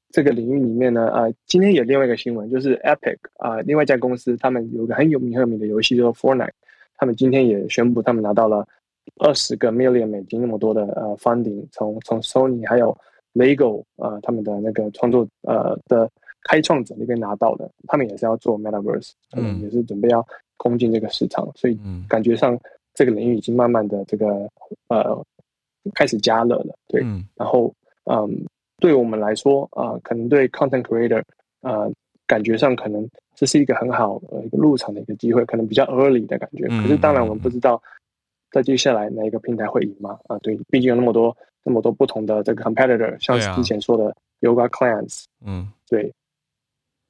[0.10, 6.52] 这个领域里面呢，啊、呃，今天有另外一个新闻，就是 Epic 啊、呃，另外一家公司，他们有一个很有名很有名的游戏叫做 Fortnite，
[6.98, 8.68] 他们今天也宣布，他们拿到了。
[9.20, 12.96] 二十个 million 美金那么多的呃 funding，从从 Sony 还有
[13.34, 16.12] Lego 呃他们的那个创作呃的
[16.44, 20.24] 开创者那边拿到的，他们也是要做 Metaverse，嗯，也是准备要
[20.58, 21.80] 攻进这个市场，所以
[22.10, 22.60] 感觉上
[22.94, 24.28] 这个领域已经慢慢的这个
[24.90, 25.26] 呃
[25.96, 27.74] 开始加热了，对，嗯、然后
[28.12, 28.30] 嗯
[28.80, 31.24] 对我们来说啊、呃，可能对 content creator
[31.62, 31.92] 呃
[32.26, 37.82] 感觉上可能这是一个很好的一个入场的一个机会，可能比较 early 的感觉，可是当然我们不知道。
[38.50, 40.18] 在接下来哪一个平台会赢嘛？
[40.28, 46.12] 啊，对，毕竟有那么多那么多不同的这个 competitor，像是之前说的 Yoga Clans，嗯，对，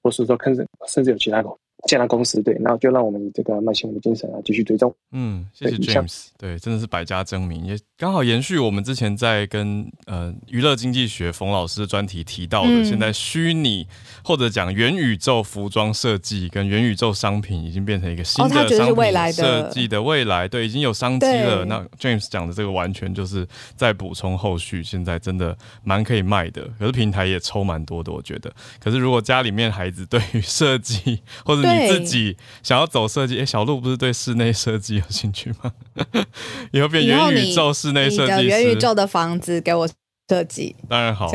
[0.01, 1.49] 或是说甚至甚至有其他的。
[1.85, 4.93] 建了公司，对，然后就让我们以这个卖新闻的精神啊，继续追踪。
[5.11, 13.87] 嗯，谢谢 James，对，真的是百家争鸣，也刚好延续我们之前在跟呃娱乐经济学冯老师的专题提到的，嗯、现在虚拟
[14.23, 18.77] 或者讲元宇宙服装设计跟元宇宙商品已经变成一个新的商品
[19.33, 21.63] 设计的未来，对，已经有商机了。
[21.65, 28.51] 那 James 讲的这个完全就是在补充后续，现在真的蛮可以卖的，可是平台也抽蛮多的，我觉得。
[28.79, 35.71] 可是如果家里面孩子对于设计 或者你自己想要走设计，哎、欸，小鹿不是对室内设计有兴趣吗？
[36.71, 39.87] 以后变元宇宙室内设计师，元宇宙的房子给我
[40.29, 40.75] 设计。
[40.89, 41.31] 当然好，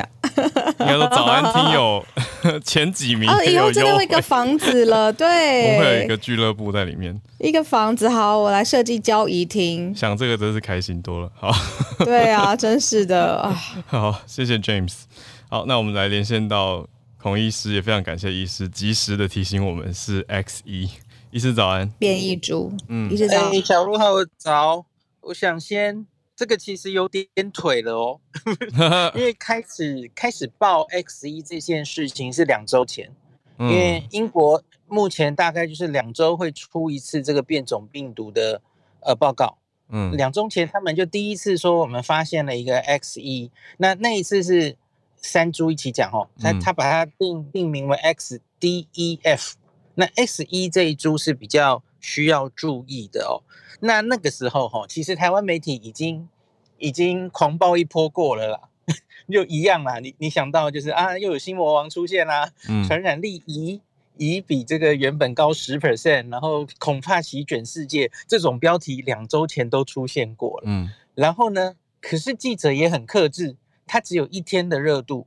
[0.81, 2.05] 应该说早安听友
[2.65, 11.55] 前几名哦，以后真的有一个房子了，对，我会有一个俱乐部在里面，一个房子好，我来设计交谊厅，想这个真是开心多了，好，
[12.05, 14.93] 对啊，真是的啊， 好，谢谢 James，
[15.49, 16.87] 好，那我们来连线到
[17.23, 20.91] 孔医师，也非常感谢医师及时的提醒我们是 X 一
[21.31, 24.07] 医师早安，变异株，嗯，医师早，欸、小鹿好
[24.37, 24.85] 早，
[25.21, 26.05] 我想先。
[26.35, 28.21] 这个其实有点腿了哦，
[29.15, 33.09] 因为开始开始报 X 一这件事情是两周前，
[33.59, 38.61] 因为英国目前大概就是两周会出一次这个变种病毒的
[39.03, 39.59] 呃报告，
[39.91, 44.77] 嗯，两周前他们就第一次说我们发现了一个 X 一那那一次是
[45.23, 49.53] 三株一起讲哦，他他把它定定名为 XDEF，
[49.95, 53.41] 那 XE 这一株是比较需要注意的哦。
[53.81, 56.29] 那那个时候哈，其实台湾媒体已经
[56.79, 58.61] 已经狂暴一波过了啦，
[59.31, 59.99] 就一样啦。
[60.01, 63.81] 你你想到就是啊，又有新魔王出现啦，嗯，传染力疑
[64.17, 70.65] 疑比这个原本高十 percent，然后恐怕席卷世界，这种标题两周前都出现过了。
[70.67, 73.57] 嗯，然后呢，可是记者也很克制，
[73.87, 75.27] 他只有一天的热度，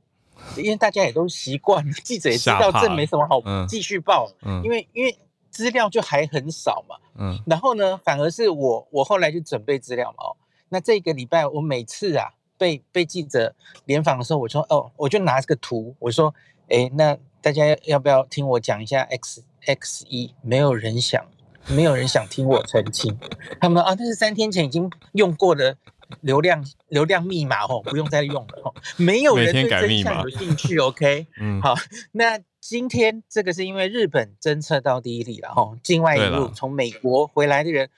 [0.56, 5.16] 因为大家也都习惯了，记者也知道这没什么好继续报，嗯，因为因为。
[5.48, 10.36] 资料就还很少嘛，嗯，然后呢，反而是我我后来就准备资料嘛，哦，
[10.68, 12.28] 那这个礼拜我每次啊
[12.58, 13.54] 被被记者
[13.86, 16.34] 联访的时候，我说哦，我就拿这个图，我说，
[16.68, 21.24] 哎，那大家要不要听我讲一下 X X 一没有人想，
[21.68, 23.18] 没有人想听我澄清，
[23.58, 25.74] 他们啊，那是三天前已经用过的
[26.20, 31.74] 流量流量密码哦，不用再用了哦，没有人对真相有兴趣，OK， 嗯，好，
[32.12, 32.40] 那。
[32.68, 37.88] 今天这个是因为日本侦测到第一例了哦，境外一路从美国回来的人，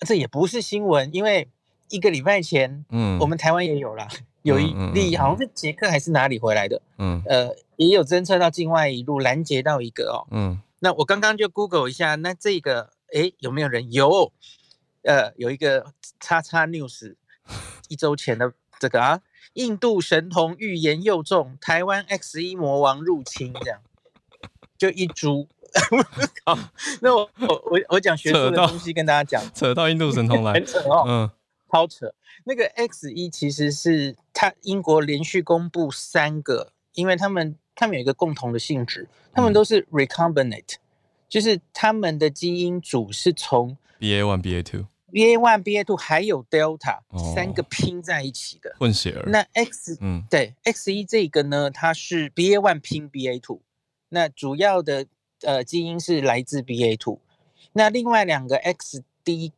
[0.00, 1.48] 这也不是新闻，因为
[1.90, 4.08] 一个礼拜前，嗯，我们台湾也有了，
[4.42, 13.92] 有一例好像是捷克还是哪里回来的，嗯，呃，也有侦测到境外一路拦截到一个哦，嗯，那我刚刚就 Google 一下，那这个哎有没有人？
[13.92, 14.32] 有？
[15.02, 17.14] 呃，有一个叉叉 News
[17.88, 19.20] 一周前的这个啊，
[19.54, 23.80] 印度神童预言又中，台湾 X 一魔王入侵这样。
[24.78, 25.48] 就一株，
[26.44, 26.58] 好
[27.00, 31.30] 那我我我我讲学术的东西跟大家讲，扯到印度神童来，很扯哦，嗯，
[31.72, 32.12] 超扯。
[32.44, 40.74] 那个 X 一其实是他英国连续公布三个，因为他们他们有一个共同的性质，他们都是 recombinant，
[41.26, 44.84] 就是他们的基因组是从 BA one BA two
[45.16, 46.98] BA one BA two 还有 Delta
[47.34, 49.24] 三个拼在一起的混血儿。
[49.30, 53.62] 那 X 嗯对 X 一这个呢，它是 BA one 拼 BA two。
[54.10, 55.06] 那主要的
[55.40, 57.18] 呃基因是来自 BA two
[57.72, 59.52] 那另外两个 XD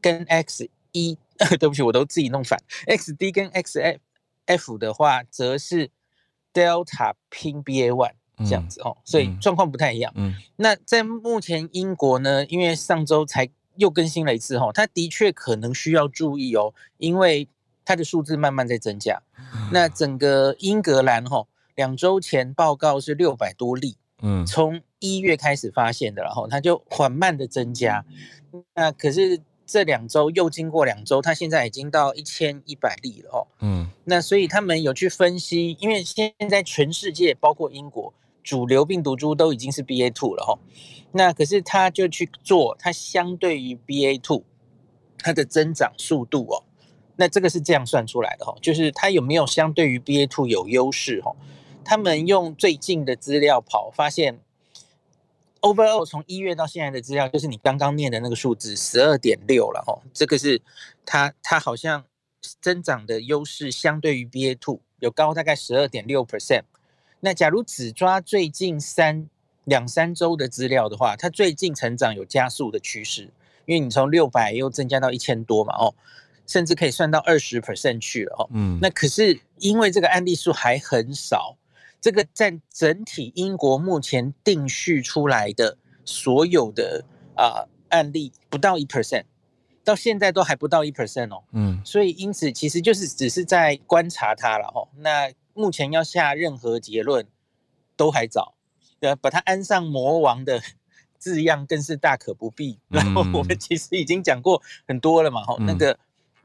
[0.00, 0.68] 跟 XE，
[1.58, 3.98] 对不起，我都自己弄反，XD 跟 XF
[4.46, 5.90] F 的话，则是
[6.54, 8.12] Delta 拼 BA one
[8.46, 10.12] 这样子哦，嗯、所以状况不太一样。
[10.14, 13.48] 嗯，那在目前英国呢，因为上周才
[13.78, 17.48] 又更新了一次哦，它的确可能需要注意哦，因为
[17.84, 19.22] 它的数字慢慢在增加。
[19.38, 21.46] 嗯、那整个英格兰哈。
[21.78, 28.04] 两周前报告是六百多例，嗯，从一月开始发现的，然后它就缓慢的增加，
[28.74, 38.12] 那可是这两周又经过两周，它现在已经到一千一百例了哦，嗯，那所以他们有去分析，因为现在全世界包括英国
[38.48, 40.58] 主流病毒株都已经是 BA two 了哈，
[41.12, 44.42] 那可是它就去做，它相对于 BA two
[45.18, 46.64] 它的增长速度哦，
[47.16, 51.36] 那这个是这样算出来的哈，就是它有没有相对于 BA two 有优势哈？
[51.84, 54.40] 他们用最近的资料跑，发现
[55.60, 60.62] overall 从一月到现在的资料，就是你刚刚念的那个数字十二点六了哦，这个是
[61.04, 62.02] 它它好像
[62.62, 66.62] 增长的优势相对于 BA two 有高大概十二点六 percent。
[67.20, 69.28] 那假如只抓最近三
[69.64, 73.30] 两三周的资料的话，它最近成长有加速的趋势，
[73.66, 75.94] 因为你从六百又增加到一千多嘛哦。
[76.46, 78.48] 甚至可以算到二十 percent 去了哦。
[78.54, 81.58] 嗯，那可是因为这个案例数还很少。
[82.00, 87.04] 这个占整体英国目前定序出来的所有的
[87.34, 89.24] 啊、呃、案例不到一 percent，
[89.84, 91.42] 到现在都还不到一 percent 哦。
[91.52, 94.88] 嗯，所以因此其实就是只是在观察它了哦。
[94.96, 97.26] 那目前要下任何结论
[97.96, 98.54] 都还早，
[99.00, 100.62] 呃，把它安上魔王的
[101.18, 102.78] 字样更是大可不必。
[102.88, 105.98] 然后我们其实已经讲过很多了嘛，吼、嗯，那个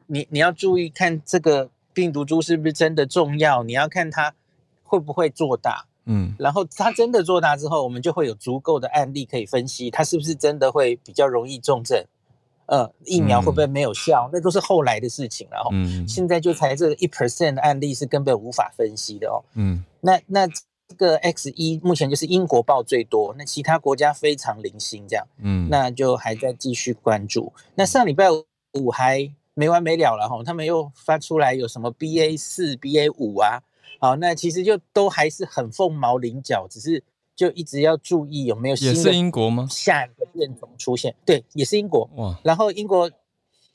[0.08, 4.34] 你你要注意看这个病毒株是不是真的重要，你要看它。
[4.86, 5.88] 会不会做大？
[6.06, 12.06] 嗯，然后它真的做大之后，我们就会有足够的案例可以分析它是不是真的会比较容易重症，
[12.66, 14.28] 呃，疫苗会不会没有效？
[14.28, 15.68] 嗯、那都是后来的事情了。
[15.72, 19.44] 嗯，现在就才这个一 percent 的案例是根本无法分析的哦。
[19.56, 25.28] 嗯，那那这个 X 一目前就是英国报最多，那其他国家非常零星这样。
[25.40, 27.52] 嗯，那就还在继续关注。
[27.76, 28.28] 那上礼拜
[28.74, 33.62] 五还没完没了了哈，他们又发出来有什么 BA 四、BA 五啊？
[34.00, 37.04] 好，那其实就都还是很凤毛麟角，只是。
[37.36, 39.68] 就一直要注意有没有新的，也是英国吗？
[39.70, 42.10] 下一个变种出现，对，也是英国。
[42.16, 43.10] 哇，然后英国，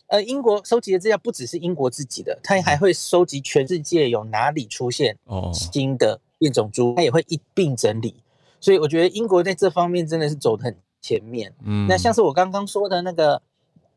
[0.06, 5.18] 呃，英国收集的资料不只是英国自己的，它还会收集全世界有哪里出现
[5.52, 8.22] 新的变种株，它也会一并整理。
[8.60, 11.52] 所以我觉得英国在这方面真的是走得很前面。
[11.64, 13.42] 嗯，那像是我刚刚说的那个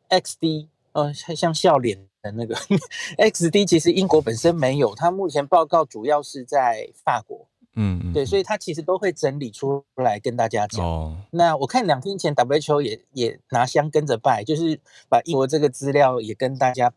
[0.10, 2.56] XD，呃，像笑脸的那个
[3.18, 7.48] XD，其实英国本身没有，它目前报告主要是在法国。
[7.76, 10.86] 嗯，对，所以他其实都会整理出来跟大家讲。
[10.86, 16.92] 哦，那我看两天前 WHO 也也拿香跟着拜，就是把英国这个资料也跟大家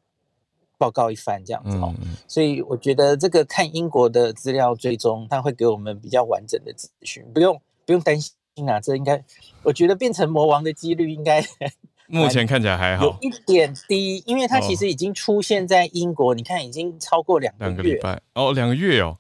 [0.77, 1.95] 报告一番这样子哦。
[2.01, 8.35] 嗯，所以我觉得这个看英国的资料追踪，他会给我们比较完整的资讯，不用不用担心
[8.68, 8.81] 啊。
[8.81, 9.25] 这应该，
[9.62, 11.41] 我觉得变成魔王的几率应该
[12.09, 19.16] 目前看起来还好，有一点低，因为它其实已经出现在英国，哦，你看已经超过两个月，两个礼拜哦，两个月哦。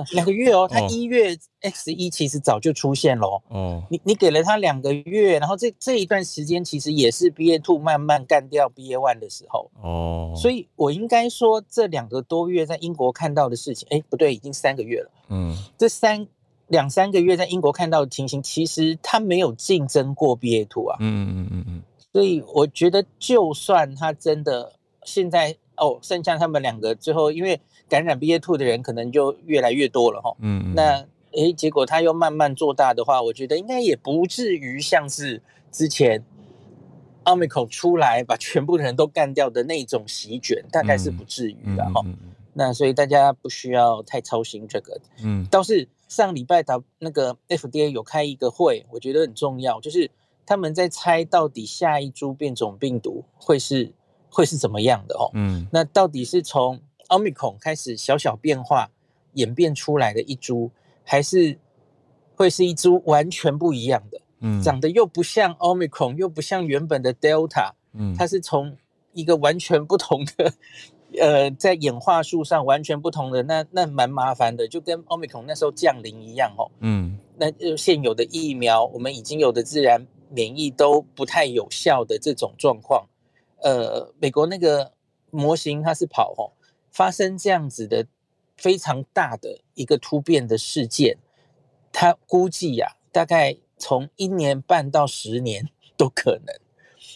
[0.00, 3.82] 嗯，两个月哦，他一月 X 一其实早就出现了哦。
[3.88, 10.34] 你你给了他两个月，然后这这一段时间其实也是 BA two 慢慢干掉 BA one 的时候哦。
[10.36, 15.10] 所以我应该说这两个多月在英国看到的事情，哎，不对，已经三个月了。
[15.28, 16.26] 嗯，这三
[16.68, 20.96] 两三个月在英国看到的情形，其实他没有竞争过 BA two 啊。
[21.00, 21.82] 嗯嗯嗯嗯。
[22.12, 24.72] 所以我觉得，就算他真的
[25.02, 27.60] 现在哦，剩下他们两个最后因为。
[27.86, 36.24] 感染 BA two 的人可能就越来越多了哈，嗯，那诶，结果他又慢慢做大的话，我觉得应该也不至于像是之前
[37.24, 42.02] Omicron 出来把全部的人都干掉的那种席卷，大概是不至于的哈。
[42.54, 50.10] 那所以大家不需要太操心这个，嗯，倒是上礼拜的那个 FDA 有开一个会，我觉得很重要，就是
[50.46, 53.92] 他们在猜到底下一株变种病毒会是
[54.34, 58.90] 会是怎么样的哦，嗯，那到底是从 Omicron 开始小小变化
[59.34, 60.70] 演变出来的一株，
[61.04, 61.56] 还是
[62.34, 64.20] 会是一株完全不一样的？
[64.40, 68.76] 嗯，长得又不像 Omicron，又不像原本的 Delta，嗯，它是从
[69.12, 70.52] 一个完全不同的，
[71.20, 76.68] 呃，在演化树上完全不同的，那那蛮麻烦的，就跟 Omicron 那时候降临一样哦。
[76.80, 83.06] 嗯，那就现有的疫苗，我们已经有的自然免疫都不太有效的这种状况，
[83.64, 84.92] 呃，美国那个
[85.30, 86.52] 模型它是跑哦。
[86.92, 88.06] 发生这样子的
[88.56, 91.16] 非常大的一个突变的事件，
[91.90, 96.54] 它估计呀、啊，大概从一年半到十年都可能，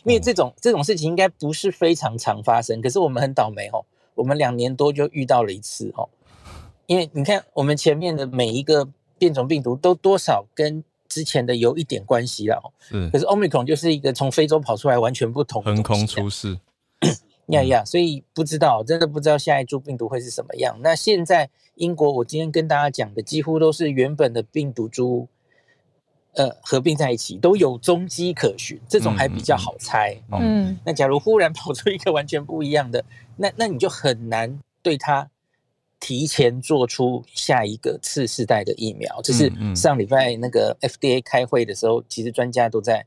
[0.02, 2.80] 因为这种这种事情应该不是非常常发生。
[2.80, 3.84] 可是我们很倒霉哦，
[4.16, 6.08] 我们两年多就遇到了一次哦。
[6.86, 12.60] 因为你看，我们前面的每一个变种病毒都多少跟之前的有一点关系了
[13.10, 16.58] 可是 Omicron 就是一个从非洲跑出来完全不同的，横空出世。
[17.48, 20.78] 呀呀，所以不知道，真的不知道下一株病毒会是什么样。
[20.82, 25.26] 那现在英国，我今天跟大家讲的几乎都是原本的病毒株，
[26.34, 30.14] 呃，合并在一起，都有踪迹可循，这种还比较好猜。
[30.30, 33.02] 嗯，嗯，那假如忽然跑出一个完全不一样的，
[33.36, 35.30] 那那你就很难对它
[36.00, 39.20] 提前做出下一个次世代的疫苗。
[39.22, 43.04] 这是上礼拜那个 FDA 开会的时候，其实专家都在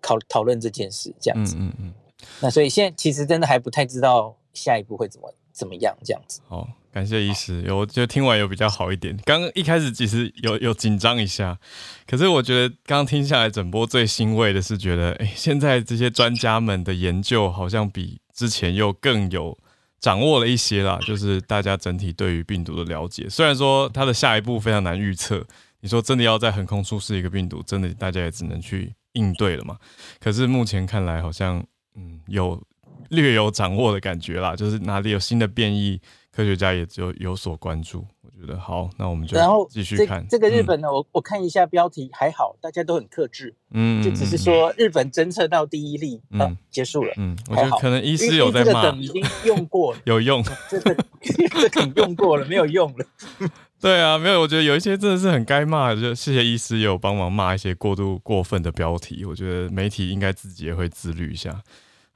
[0.00, 1.56] 讨讨论这件事，这样子。
[1.58, 1.74] 嗯嗯。
[1.78, 1.94] 嗯
[2.40, 6.42] 那所以现在其实真的还不太知道下一步会怎么怎么样这样子。
[6.48, 9.18] 好，感谢医师，有就听完有比较好一点。
[9.24, 11.58] 刚刚一开始其实有有紧张一下，
[12.06, 19.56] 可是我觉得刚刚听下来整波最欣慰的是觉得，哎，现在这些专家们的研究好像比之前又更有
[20.00, 20.98] 掌握了一些啦。
[21.06, 25.46] 就是大家整体对于病毒的了解，虽然说它的下一步非常难预测。
[25.82, 29.78] 你说真的要在横空出世一个病毒，真的大家也只能去应对了嘛。
[30.18, 31.64] 可是目前看来好像。
[31.96, 32.62] 嗯，有
[33.08, 38.06] 略有掌握的感觉啦，就是哪里有新的变异，科学家也就有所关注。
[38.40, 39.36] 我觉得好，那我们就
[39.68, 40.88] 继续看这，这个日本呢。
[40.88, 53.04] 嗯、我我看一下标题，还好，大家都很克制，嗯，就只是说日本侦测到第一例，嗯，啊、结束了，嗯，我觉得可能医师有在骂，这个梗已经用过了， 有用， 这个这梗用过了，没有用了。
[53.78, 59.24] 对啊，没有，我觉得有一些真的是很该骂的，就谢谢医师也有帮忙骂一些过度过分的标题。
[59.24, 61.62] 我觉得媒体应该自己也会自律一下。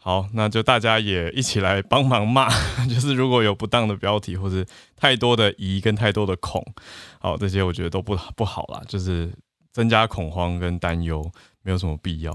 [0.05, 2.47] 好，那就大家也一起来帮忙骂，
[2.87, 4.63] 就是如果有不当的标题或者
[4.95, 6.63] 太多的疑跟太多的恐，
[7.19, 9.33] 好，这些我觉得都不不好啦，就是
[9.73, 11.27] 增加恐慌跟担忧，
[11.63, 12.31] 没有什么必要。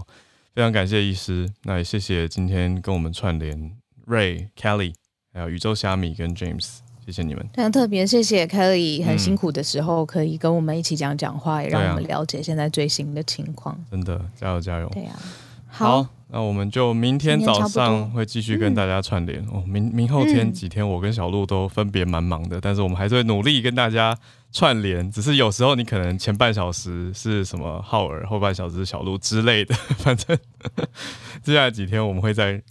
[0.56, 3.72] 非非常感谢医师，那也谢谢今天跟我们串联
[4.08, 4.94] Ray、Kelly，
[5.32, 7.48] 还有宇宙虾米跟 James，谢谢你们。
[7.54, 13.78] 非常特别，谢谢 Kelly，很辛苦的时候可以跟我们一起讲讲话，嗯、也让我们了解现在最新的情况。
[13.92, 14.90] 真的，加油加油！
[14.90, 15.22] 对呀、啊，
[15.68, 16.04] 好。
[16.04, 19.64] 好那我们就明天早上会继续跟大家串联哦。
[19.66, 24.16] 明明后天几天，我跟小鹿都分别蛮忙的，嗯，但是我们还是会努力跟大家
[24.52, 25.10] 串联。
[25.12, 29.74] 只是有时候你可能前半小时是什么浩尔，后半小时是小鹿之类的。
[29.98, 30.38] 反正
[31.42, 32.62] 接下来几天我们会再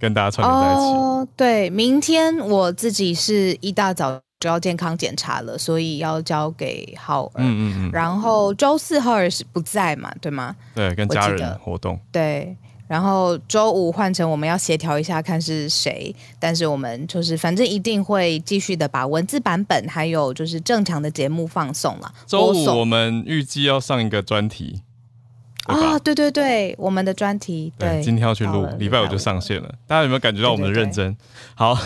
[0.00, 0.82] 跟大家串联在一起。
[0.82, 7.32] 哦，对，明天我自己是一大早就要健康检查了，所以要交给浩尔。
[7.36, 7.90] 嗯嗯嗯。
[7.92, 10.12] 然后周四浩尔是不在嘛？
[10.20, 10.56] 对吗？
[10.74, 11.96] 对，跟家人活动。
[12.10, 12.56] 对。
[12.86, 16.14] 然后周五换成我们要协调一下，看是谁。
[16.38, 22.14] 但是我们就是反正一定会继续的把文字版本还有就是正常的节目放送了。
[22.26, 24.82] 周五我们预计要上一个专题
[25.64, 29.74] 啊，对对对，我们的专题对，对，今天要去录，礼拜五就上线了。
[29.86, 31.06] 大家有没有感觉到我们的认真？
[31.06, 31.24] 对对对
[31.54, 31.78] 好，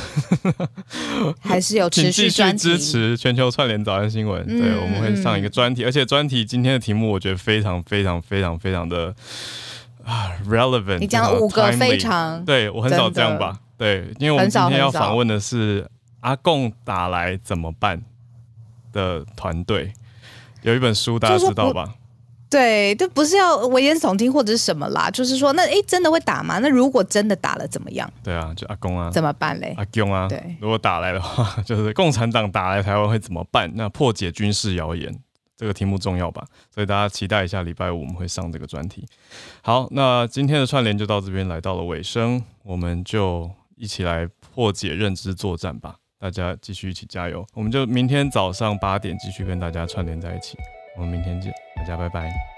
[1.39, 4.45] 还是有持续专题支持全球串联早安新闻。
[4.49, 9.15] 嗯、对，我们会上一个专题，而且专题今天的题目我觉得非常非常非常非常的。
[10.09, 10.99] 啊，relevant！
[10.99, 13.61] 你讲五个非常，对我很少这样吧？
[13.77, 15.87] 对，因为我们今天要访问的是
[16.21, 18.03] 阿贡打来怎么办
[18.91, 19.93] 的团队，
[20.63, 21.95] 有一本书大家知道吧？
[22.51, 26.59] 对，就不是要危言耸听或者是什么啦，就是说，那哎，真的会打吗？
[26.61, 28.11] 那如果真的打了怎么样？
[28.25, 29.75] 对啊，就阿公啊，怎么办嘞？
[29.77, 33.71] 阿公啊，对，如果打来的话， 就是共产党打来台湾会怎么办？
[33.75, 35.15] 那破解军事谣言。
[35.59, 39.05] 这个题目重要吧，所以大家期待一下，礼拜五我们会上这个专题。
[39.61, 50.57] 好，那今天的串联就到这边来到了尾声，我们就一起来破解认知作战吧，大家继续一起加油，我们就明天早上八点继续跟大家串联在一起，
[50.97, 52.58] 我们明天见，大家拜拜。